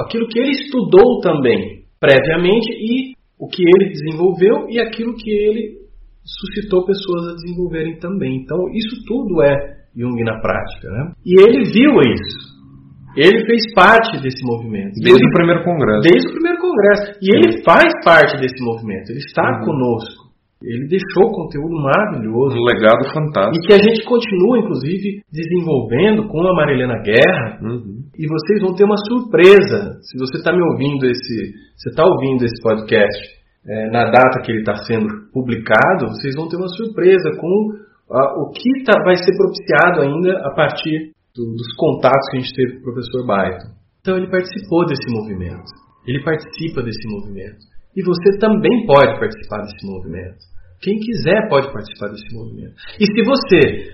aquilo 0.02 0.28
que 0.28 0.40
ele 0.40 0.52
estudou 0.52 1.20
também 1.22 1.84
previamente 2.00 2.72
e 2.72 3.14
o 3.40 3.48
que 3.48 3.64
ele 3.64 3.90
desenvolveu 3.90 4.68
e 4.70 4.80
aquilo 4.80 5.16
que 5.16 5.30
ele 5.30 5.78
suscitou 6.24 6.86
pessoas 6.86 7.30
a 7.30 7.36
desenvolverem 7.36 7.98
também. 8.00 8.36
Então, 8.38 8.58
isso 8.74 9.04
tudo 9.08 9.42
é 9.44 9.78
Jung 9.96 10.22
na 10.24 10.40
prática. 10.40 10.90
Né? 10.90 11.12
E 11.26 11.42
ele 11.42 11.64
viu 11.64 11.92
isso. 12.02 12.57
Ele 13.18 13.46
fez 13.46 13.62
parte 13.74 14.22
desse 14.22 14.46
movimento. 14.46 14.94
Desde 15.02 15.18
Ele- 15.22 15.30
o 15.30 15.34
primeiro 15.34 15.64
congresso. 15.64 16.02
Desde 16.08 16.28
o 16.30 16.34
primeiro 16.34 16.60
congresso. 16.62 17.04
E 17.22 17.28
ele 17.36 17.64
faz 17.64 17.90
parte 18.06 18.38
desse 18.40 18.64
movimento. 18.64 19.10
Ele 19.10 19.20
está 19.20 19.44
Uhum. 19.60 19.66
conosco. 19.66 20.28
Ele 20.64 20.88
deixou 20.88 21.30
conteúdo 21.34 21.76
maravilhoso. 21.82 22.58
Um 22.58 22.66
legado 22.66 23.06
E 23.06 23.14
fantástico. 23.14 23.66
que 23.68 23.74
a 23.74 23.78
gente 23.78 24.04
continua, 24.06 24.58
inclusive, 24.58 25.22
desenvolvendo 25.32 26.28
com 26.28 26.42
a 26.48 26.54
Marilena 26.54 26.98
Guerra. 27.04 27.60
Uhum. 27.62 28.02
E 28.18 28.26
vocês 28.28 28.62
vão 28.62 28.74
ter 28.74 28.86
uma 28.86 28.98
surpresa. 29.06 29.98
Se 30.02 30.18
você 30.18 30.38
está 30.38 30.52
me 30.52 30.62
ouvindo 30.64 31.06
esse, 31.06 31.54
você 31.78 31.90
está 31.90 32.04
ouvindo 32.06 32.44
esse 32.44 32.62
podcast 32.62 33.38
é, 33.70 33.90
na 33.92 34.06
data 34.10 34.42
que 34.44 34.52
ele 34.52 34.62
está 34.62 34.76
sendo 34.86 35.08
publicado, 35.34 36.08
vocês 36.08 36.34
vão 36.36 36.48
ter 36.48 36.56
uma 36.58 36.70
surpresa 36.70 37.36
com 37.40 37.86
ah, 38.10 38.40
o 38.40 38.50
que 38.52 38.84
tá- 38.86 39.04
vai 39.04 39.16
ser 39.18 39.36
propiciado 39.36 40.02
ainda 40.02 40.40
a 40.48 40.56
partir 40.56 41.12
do- 41.38 41.54
dos 41.54 41.70
contatos 41.78 42.26
que 42.32 42.38
a 42.38 42.40
gente 42.42 42.54
teve 42.56 42.74
com 42.74 42.80
o 42.80 42.84
professor 42.94 43.22
Byton. 43.22 43.70
Então 44.02 44.18
ele 44.18 44.30
participou 44.30 44.86
desse 44.88 45.06
movimento. 45.14 45.70
Ele 46.08 46.24
participa 46.24 46.82
desse 46.82 47.08
movimento. 47.08 47.62
E 47.96 48.02
você 48.04 48.38
também 48.40 48.86
pode 48.86 49.20
participar 49.20 49.62
desse 49.62 49.86
movimento. 49.86 50.38
Quem 50.82 51.00
quiser 51.00 51.48
pode 51.50 51.72
participar 51.72 52.10
desse 52.10 52.34
movimento. 52.36 52.74
E 53.00 53.06
se 53.06 53.22
você 53.26 53.92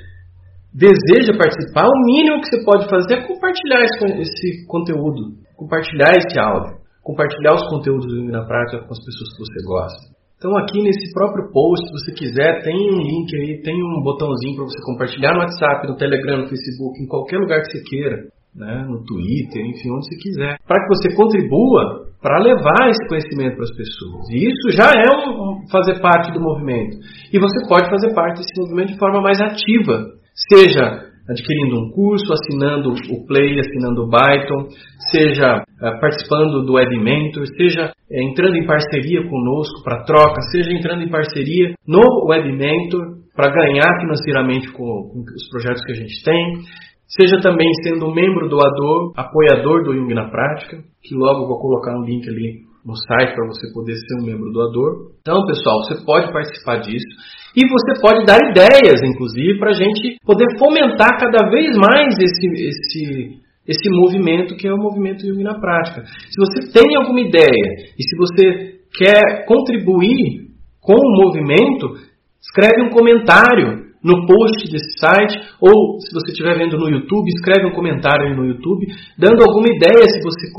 deseja 0.74 1.38
participar, 1.38 1.86
o 1.88 2.06
mínimo 2.06 2.42
que 2.42 2.50
você 2.50 2.64
pode 2.66 2.90
fazer 2.90 3.14
é 3.16 3.28
compartilhar 3.28 3.84
esse, 3.84 4.06
esse 4.22 4.66
conteúdo, 4.68 5.38
compartilhar 5.56 6.12
esse 6.18 6.40
áudio, 6.40 6.78
compartilhar 7.02 7.56
os 7.56 7.68
conteúdos 7.70 8.06
do 8.08 8.24
na 8.26 8.46
prática 8.46 8.80
com 8.80 8.92
as 8.92 9.00
pessoas 9.04 9.30
que 9.34 9.40
você 9.40 9.66
gosta. 9.66 10.13
Então 10.44 10.58
aqui 10.58 10.84
nesse 10.84 11.10
próprio 11.14 11.50
post, 11.54 11.88
se 11.88 11.94
você 11.94 12.12
quiser, 12.12 12.62
tem 12.64 12.76
um 12.76 13.00
link 13.00 13.32
aí, 13.34 13.62
tem 13.64 13.80
um 13.80 14.04
botãozinho 14.04 14.58
para 14.58 14.66
você 14.66 14.78
compartilhar 14.84 15.32
no 15.32 15.40
WhatsApp, 15.40 15.88
no 15.88 15.96
Telegram, 15.96 16.40
no 16.40 16.50
Facebook, 16.50 17.02
em 17.02 17.08
qualquer 17.08 17.38
lugar 17.38 17.62
que 17.62 17.72
você 17.72 17.82
queira, 17.88 18.28
né, 18.54 18.84
no 18.84 19.06
Twitter, 19.06 19.64
enfim, 19.64 19.88
onde 19.96 20.06
você 20.06 20.18
quiser, 20.20 20.60
para 20.68 20.84
que 20.84 20.88
você 20.90 21.16
contribua 21.16 22.12
para 22.22 22.44
levar 22.44 22.90
esse 22.90 23.08
conhecimento 23.08 23.56
para 23.56 23.64
as 23.64 23.72
pessoas. 23.72 24.28
E 24.32 24.44
isso 24.44 24.76
já 24.76 24.92
é 24.92 25.08
um, 25.16 25.64
fazer 25.72 26.02
parte 26.02 26.34
do 26.34 26.42
movimento. 26.42 26.98
E 27.32 27.40
você 27.40 27.66
pode 27.66 27.90
fazer 27.90 28.14
parte 28.14 28.40
desse 28.40 28.60
movimento 28.60 28.92
de 28.92 29.00
forma 29.00 29.22
mais 29.22 29.40
ativa, 29.40 30.12
seja 30.52 31.08
adquirindo 31.30 31.80
um 31.80 31.90
curso, 31.92 32.34
assinando 32.34 32.90
o 32.90 33.26
Play, 33.26 33.60
assinando 33.60 34.04
o 34.04 34.10
Byton, 34.10 34.68
seja 35.12 35.64
eh, 35.82 36.00
participando 36.00 36.66
do 36.66 36.74
Web 36.74 36.98
Mentor, 37.00 37.46
seja 37.58 37.94
eh, 38.12 38.24
entrando 38.24 38.58
em 38.58 38.66
parceria 38.66 39.28
conosco 39.30 39.84
para 39.84 40.04
troca, 40.04 40.42
seja 40.52 40.72
entrando 40.72 41.04
em 41.04 41.10
parceria 41.10 41.74
no 41.88 42.28
Web 42.28 42.52
Mentor 42.52 43.24
para 43.36 43.52
ganhar 43.52 44.00
financeiramente 44.02 44.72
com, 44.72 44.84
com 44.84 45.20
os 45.20 45.50
projetos 45.50 45.84
que 45.86 45.92
a 45.94 45.96
gente 45.96 46.24
tem, 46.24 46.60
seja 47.08 47.40
também 47.42 47.70
sendo 47.84 48.08
um 48.08 48.14
membro 48.14 48.50
doador, 48.50 49.14
apoiador 49.16 49.84
do 49.84 49.94
Jung 49.94 50.14
na 50.14 50.30
Prática, 50.30 50.78
que 51.02 51.16
logo 51.16 51.48
vou 51.48 51.60
colocar 51.60 51.98
um 51.98 52.04
link 52.04 52.28
ali 52.28 52.73
no 52.86 52.96
site 52.96 53.34
para 53.34 53.48
você 53.48 53.72
poder 53.74 53.96
ser 53.96 54.22
um 54.22 54.26
membro 54.26 54.52
doador. 54.52 55.12
Então, 55.22 55.46
pessoal, 55.46 55.84
você 55.84 56.04
pode 56.06 56.32
participar 56.32 56.78
disso 56.78 57.08
e 57.56 57.68
você 57.68 58.02
pode 58.02 58.26
dar 58.26 58.38
ideias, 58.50 59.02
inclusive, 59.04 59.60
para 59.60 59.72
a 59.72 59.74
gente 59.74 60.18
poder 60.26 60.46
fomentar 60.60 61.18
cada 61.20 61.50
vez 61.50 61.76
mais 61.78 62.16
esse, 62.20 62.48
esse, 62.48 63.40
esse 63.68 63.90
movimento 63.90 64.56
que 64.56 64.68
é 64.68 64.74
o 64.74 64.78
movimento 64.78 65.26
Jung 65.26 65.44
na 65.44 65.60
prática. 65.60 66.04
Se 66.04 66.38
você 66.38 66.72
tem 66.72 66.96
alguma 66.98 67.22
ideia 67.22 67.94
e 67.98 68.04
se 68.04 68.18
você 68.18 68.80
quer 68.98 69.46
contribuir 69.46 70.52
com 70.82 70.94
o 70.94 71.26
movimento, 71.26 71.96
escreve 72.42 72.84
um 72.84 72.90
comentário 72.90 73.83
no 74.04 74.26
post 74.28 74.70
desse 74.70 75.00
site, 75.00 75.40
ou 75.62 76.00
se 76.00 76.14
você 76.14 76.32
estiver 76.32 76.58
vendo 76.58 76.78
no 76.78 76.90
YouTube, 76.90 77.30
escreve 77.30 77.68
um 77.68 77.74
comentário 77.74 78.28
aí 78.28 78.36
no 78.36 78.46
YouTube, 78.46 78.86
dando 79.18 79.42
alguma 79.42 79.68
ideia 79.68 80.04
se 80.10 80.22
você 80.22 80.52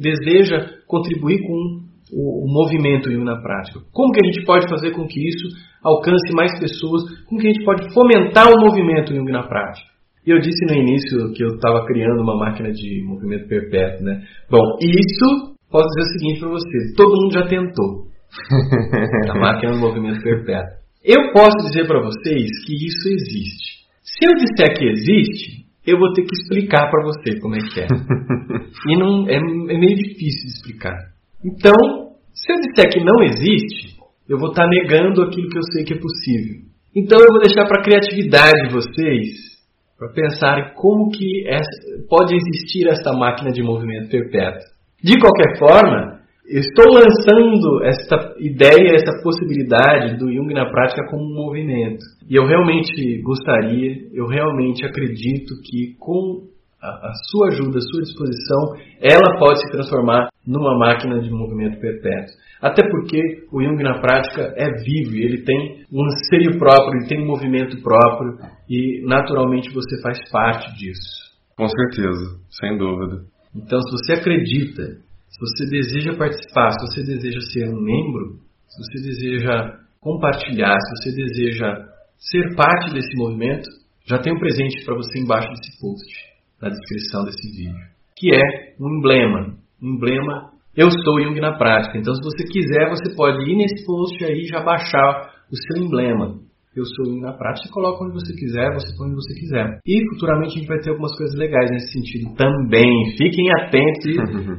deseja 0.00 0.80
contribuir 0.86 1.42
com 1.42 1.86
o, 2.12 2.46
movimento 2.48 3.10
Jung 3.10 3.24
na 3.24 3.40
prática. 3.42 3.80
Como 3.92 4.12
que 4.12 4.20
a 4.24 4.26
gente 4.26 4.44
pode 4.44 4.68
fazer 4.68 4.92
com 4.92 5.06
que 5.06 5.20
isso 5.20 5.48
alcance 5.82 6.32
mais 6.34 6.58
pessoas? 6.58 7.02
Como 7.26 7.40
que 7.40 7.48
a 7.48 7.52
gente 7.52 7.64
pode 7.64 7.92
fomentar 7.92 8.48
o 8.48 8.60
movimento 8.60 9.14
Jung 9.14 9.30
na 9.30 9.42
prática? 9.42 9.90
E 10.26 10.30
eu 10.30 10.40
disse 10.40 10.64
no 10.66 10.74
início 10.74 11.32
que 11.34 11.44
eu 11.44 11.54
estava 11.54 11.84
criando 11.86 12.20
uma 12.22 12.36
máquina 12.36 12.70
de 12.72 13.04
movimento 13.04 13.46
perpétuo, 13.46 14.04
né? 14.04 14.22
Bom, 14.50 14.76
isso 14.80 15.54
posso 15.70 15.86
dizer 15.86 16.00
o 16.00 16.18
seguinte 16.18 16.40
para 16.40 16.48
você: 16.48 16.94
todo 16.96 17.22
mundo 17.22 17.32
já 17.32 17.46
tentou 17.46 18.06
a 19.30 19.38
máquina 19.38 19.72
do 19.72 19.78
movimento 19.78 20.22
perpétuo. 20.22 20.85
Eu 21.06 21.30
posso 21.32 21.56
dizer 21.68 21.86
para 21.86 22.02
vocês 22.02 22.50
que 22.66 22.74
isso 22.74 23.08
existe. 23.08 23.86
Se 24.02 24.26
eu 24.26 24.34
disser 24.34 24.76
que 24.76 24.86
existe, 24.86 25.64
eu 25.86 26.00
vou 26.00 26.12
ter 26.12 26.22
que 26.22 26.34
explicar 26.34 26.90
para 26.90 27.04
você 27.04 27.38
como 27.38 27.54
é 27.54 27.60
que 27.60 27.80
é. 27.80 27.86
e 28.90 28.98
não 28.98 29.28
é, 29.28 29.36
é, 29.36 29.78
meio 29.78 29.94
difícil 29.94 30.48
de 30.48 30.56
explicar. 30.56 30.96
Então, 31.44 31.76
se 32.34 32.52
eu 32.52 32.56
disser 32.56 32.90
que 32.92 33.04
não 33.04 33.22
existe, 33.22 33.96
eu 34.28 34.36
vou 34.36 34.50
estar 34.50 34.64
tá 34.64 34.68
negando 34.68 35.22
aquilo 35.22 35.48
que 35.48 35.58
eu 35.58 35.62
sei 35.72 35.84
que 35.84 35.94
é 35.94 35.96
possível. 35.98 36.66
Então 36.94 37.20
eu 37.20 37.28
vou 37.28 37.40
deixar 37.40 37.66
para 37.66 37.80
a 37.80 37.84
criatividade 37.84 38.66
de 38.66 38.74
vocês 38.74 39.56
para 39.96 40.08
pensarem 40.08 40.74
como 40.74 41.10
que 41.10 41.46
essa, 41.46 42.04
pode 42.08 42.34
existir 42.34 42.88
essa 42.88 43.12
máquina 43.12 43.52
de 43.52 43.62
movimento 43.62 44.10
perpétuo. 44.10 44.66
De 45.04 45.14
qualquer 45.20 45.56
forma, 45.56 46.15
estou 46.48 46.92
lançando 46.92 47.84
essa 47.84 48.34
ideia, 48.38 48.94
essa 48.94 49.22
possibilidade 49.22 50.16
do 50.18 50.32
Jung 50.32 50.52
na 50.54 50.70
prática 50.70 51.06
como 51.10 51.24
um 51.24 51.34
movimento. 51.34 52.04
E 52.28 52.36
eu 52.36 52.46
realmente 52.46 53.20
gostaria, 53.22 53.96
eu 54.12 54.26
realmente 54.26 54.84
acredito 54.84 55.54
que 55.64 55.94
com 55.98 56.46
a, 56.80 56.88
a 56.88 57.12
sua 57.30 57.48
ajuda, 57.48 57.78
a 57.78 57.80
sua 57.80 58.02
disposição, 58.02 58.76
ela 59.00 59.38
pode 59.38 59.60
se 59.60 59.70
transformar 59.70 60.28
numa 60.46 60.78
máquina 60.78 61.20
de 61.20 61.30
movimento 61.30 61.80
perpétuo. 61.80 62.34
Até 62.60 62.82
porque 62.88 63.20
o 63.52 63.62
Jung 63.62 63.82
na 63.82 64.00
prática 64.00 64.54
é 64.56 64.66
vivo, 64.82 65.14
ele 65.14 65.42
tem 65.42 65.84
um 65.92 66.04
anseio 66.04 66.58
próprio, 66.58 66.98
ele 66.98 67.08
tem 67.08 67.22
um 67.22 67.26
movimento 67.26 67.80
próprio 67.82 68.38
e 68.68 69.04
naturalmente 69.06 69.72
você 69.72 70.00
faz 70.00 70.18
parte 70.30 70.74
disso. 70.78 71.26
Com 71.56 71.68
certeza, 71.68 72.38
sem 72.50 72.78
dúvida. 72.78 73.24
Então, 73.54 73.80
se 73.80 73.90
você 73.92 74.12
acredita, 74.14 75.05
se 75.36 75.40
você 75.40 75.68
deseja 75.68 76.16
participar, 76.16 76.70
se 76.72 76.86
você 76.86 77.02
deseja 77.02 77.40
ser 77.52 77.68
um 77.68 77.78
membro, 77.78 78.40
se 78.66 78.82
você 78.82 79.06
deseja 79.06 79.78
compartilhar, 80.00 80.78
se 80.80 80.96
você 80.96 81.14
deseja 81.14 81.76
ser 82.16 82.54
parte 82.56 82.94
desse 82.94 83.14
movimento, 83.18 83.68
já 84.06 84.18
tem 84.18 84.32
um 84.32 84.38
presente 84.38 84.82
para 84.86 84.94
você 84.94 85.18
embaixo 85.18 85.48
desse 85.50 85.78
post, 85.78 86.10
na 86.62 86.70
descrição 86.70 87.24
desse 87.24 87.50
vídeo, 87.50 87.76
que 88.16 88.34
é 88.34 88.74
um 88.80 88.98
emblema. 88.98 89.58
Um 89.82 89.96
emblema 89.96 90.52
Eu 90.74 90.90
Sou 90.90 91.20
Jung 91.20 91.38
na 91.38 91.58
Prática. 91.58 91.98
Então, 91.98 92.14
se 92.14 92.22
você 92.22 92.44
quiser, 92.44 92.88
você 92.88 93.14
pode 93.14 93.50
ir 93.50 93.56
nesse 93.56 93.84
post 93.84 94.24
aí 94.24 94.40
e 94.40 94.48
já 94.48 94.62
baixar 94.62 95.34
o 95.52 95.56
seu 95.56 95.84
emblema 95.84 96.45
eu 96.76 96.84
sou 96.84 97.20
na 97.20 97.32
prática, 97.32 97.72
coloca 97.72 98.04
onde 98.04 98.14
você 98.14 98.34
quiser, 98.34 98.72
você 98.74 98.94
põe 98.96 99.08
onde 99.08 99.16
você 99.16 99.34
quiser. 99.34 99.80
E 99.86 100.04
futuramente 100.10 100.56
a 100.56 100.58
gente 100.58 100.68
vai 100.68 100.78
ter 100.78 100.90
algumas 100.90 101.16
coisas 101.16 101.34
legais 101.36 101.70
nesse 101.70 101.92
sentido 101.92 102.34
também. 102.36 103.16
Fiquem 103.16 103.50
atentos 103.52 104.04
e, 104.04 104.16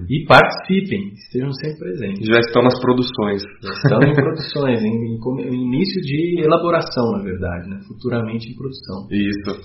e 0.09 0.25
participem, 0.25 1.13
estejam 1.13 1.51
sempre 1.53 1.79
presentes. 1.79 2.25
Já 2.25 2.39
estão 2.39 2.63
nas 2.63 2.79
produções. 2.81 3.43
Já 3.61 3.71
estão 3.71 3.99
em 4.01 4.13
produções, 4.13 4.83
em, 4.83 4.89
em, 4.89 5.19
em, 5.45 5.63
início 5.67 6.01
de 6.01 6.41
elaboração, 6.41 7.11
na 7.11 7.23
verdade, 7.23 7.69
né? 7.69 7.79
futuramente 7.87 8.49
em 8.49 8.55
produção. 8.55 9.07
Isso. 9.11 9.61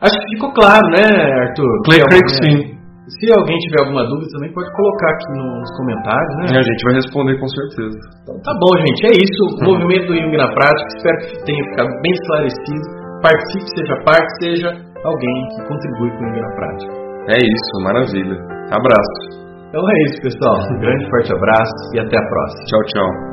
Acho 0.00 0.18
que 0.18 0.34
ficou 0.34 0.52
claro, 0.52 0.82
né, 0.90 1.06
Arthur? 1.06 1.82
Creio 1.86 2.24
que 2.26 2.34
sim. 2.42 2.71
Se 3.02 3.26
alguém 3.34 3.58
tiver 3.66 3.82
alguma 3.82 4.06
dúvida 4.06 4.30
também 4.30 4.52
pode 4.54 4.70
colocar 4.78 5.10
aqui 5.10 5.26
nos 5.34 5.70
comentários, 5.74 6.32
né? 6.38 6.44
a 6.54 6.62
gente 6.62 6.82
vai 6.86 6.94
responder 6.94 7.34
com 7.34 7.48
certeza. 7.50 7.98
Então 8.22 8.34
tá 8.46 8.54
bom, 8.54 8.72
gente. 8.78 9.00
É 9.10 9.14
isso. 9.18 9.42
O 9.58 9.74
movimento 9.74 10.06
do 10.06 10.14
Jung 10.14 10.36
na 10.38 10.46
prática. 10.54 10.86
Espero 10.94 11.18
que 11.26 11.34
tenha 11.42 11.62
ficado 11.74 11.90
bem 11.98 12.12
esclarecido. 12.14 12.84
Participe, 13.18 13.66
seja 13.74 13.96
parte, 14.06 14.30
seja 14.38 14.68
alguém 15.02 15.38
que 15.50 15.58
contribui 15.66 16.10
com 16.14 16.22
o 16.22 16.28
Jung 16.30 16.40
na 16.40 16.52
prática. 16.54 16.92
É 17.34 17.38
isso, 17.42 17.72
maravilha. 17.82 18.38
Abraço. 18.70 19.42
Então 19.66 19.82
é 19.82 19.94
isso, 20.06 20.22
pessoal. 20.22 20.54
Um 20.70 20.78
grande 20.78 21.10
forte 21.10 21.32
abraço 21.32 21.80
e 21.94 21.98
até 21.98 22.14
a 22.14 22.28
próxima. 22.28 22.64
Tchau, 22.70 22.82
tchau. 22.86 23.31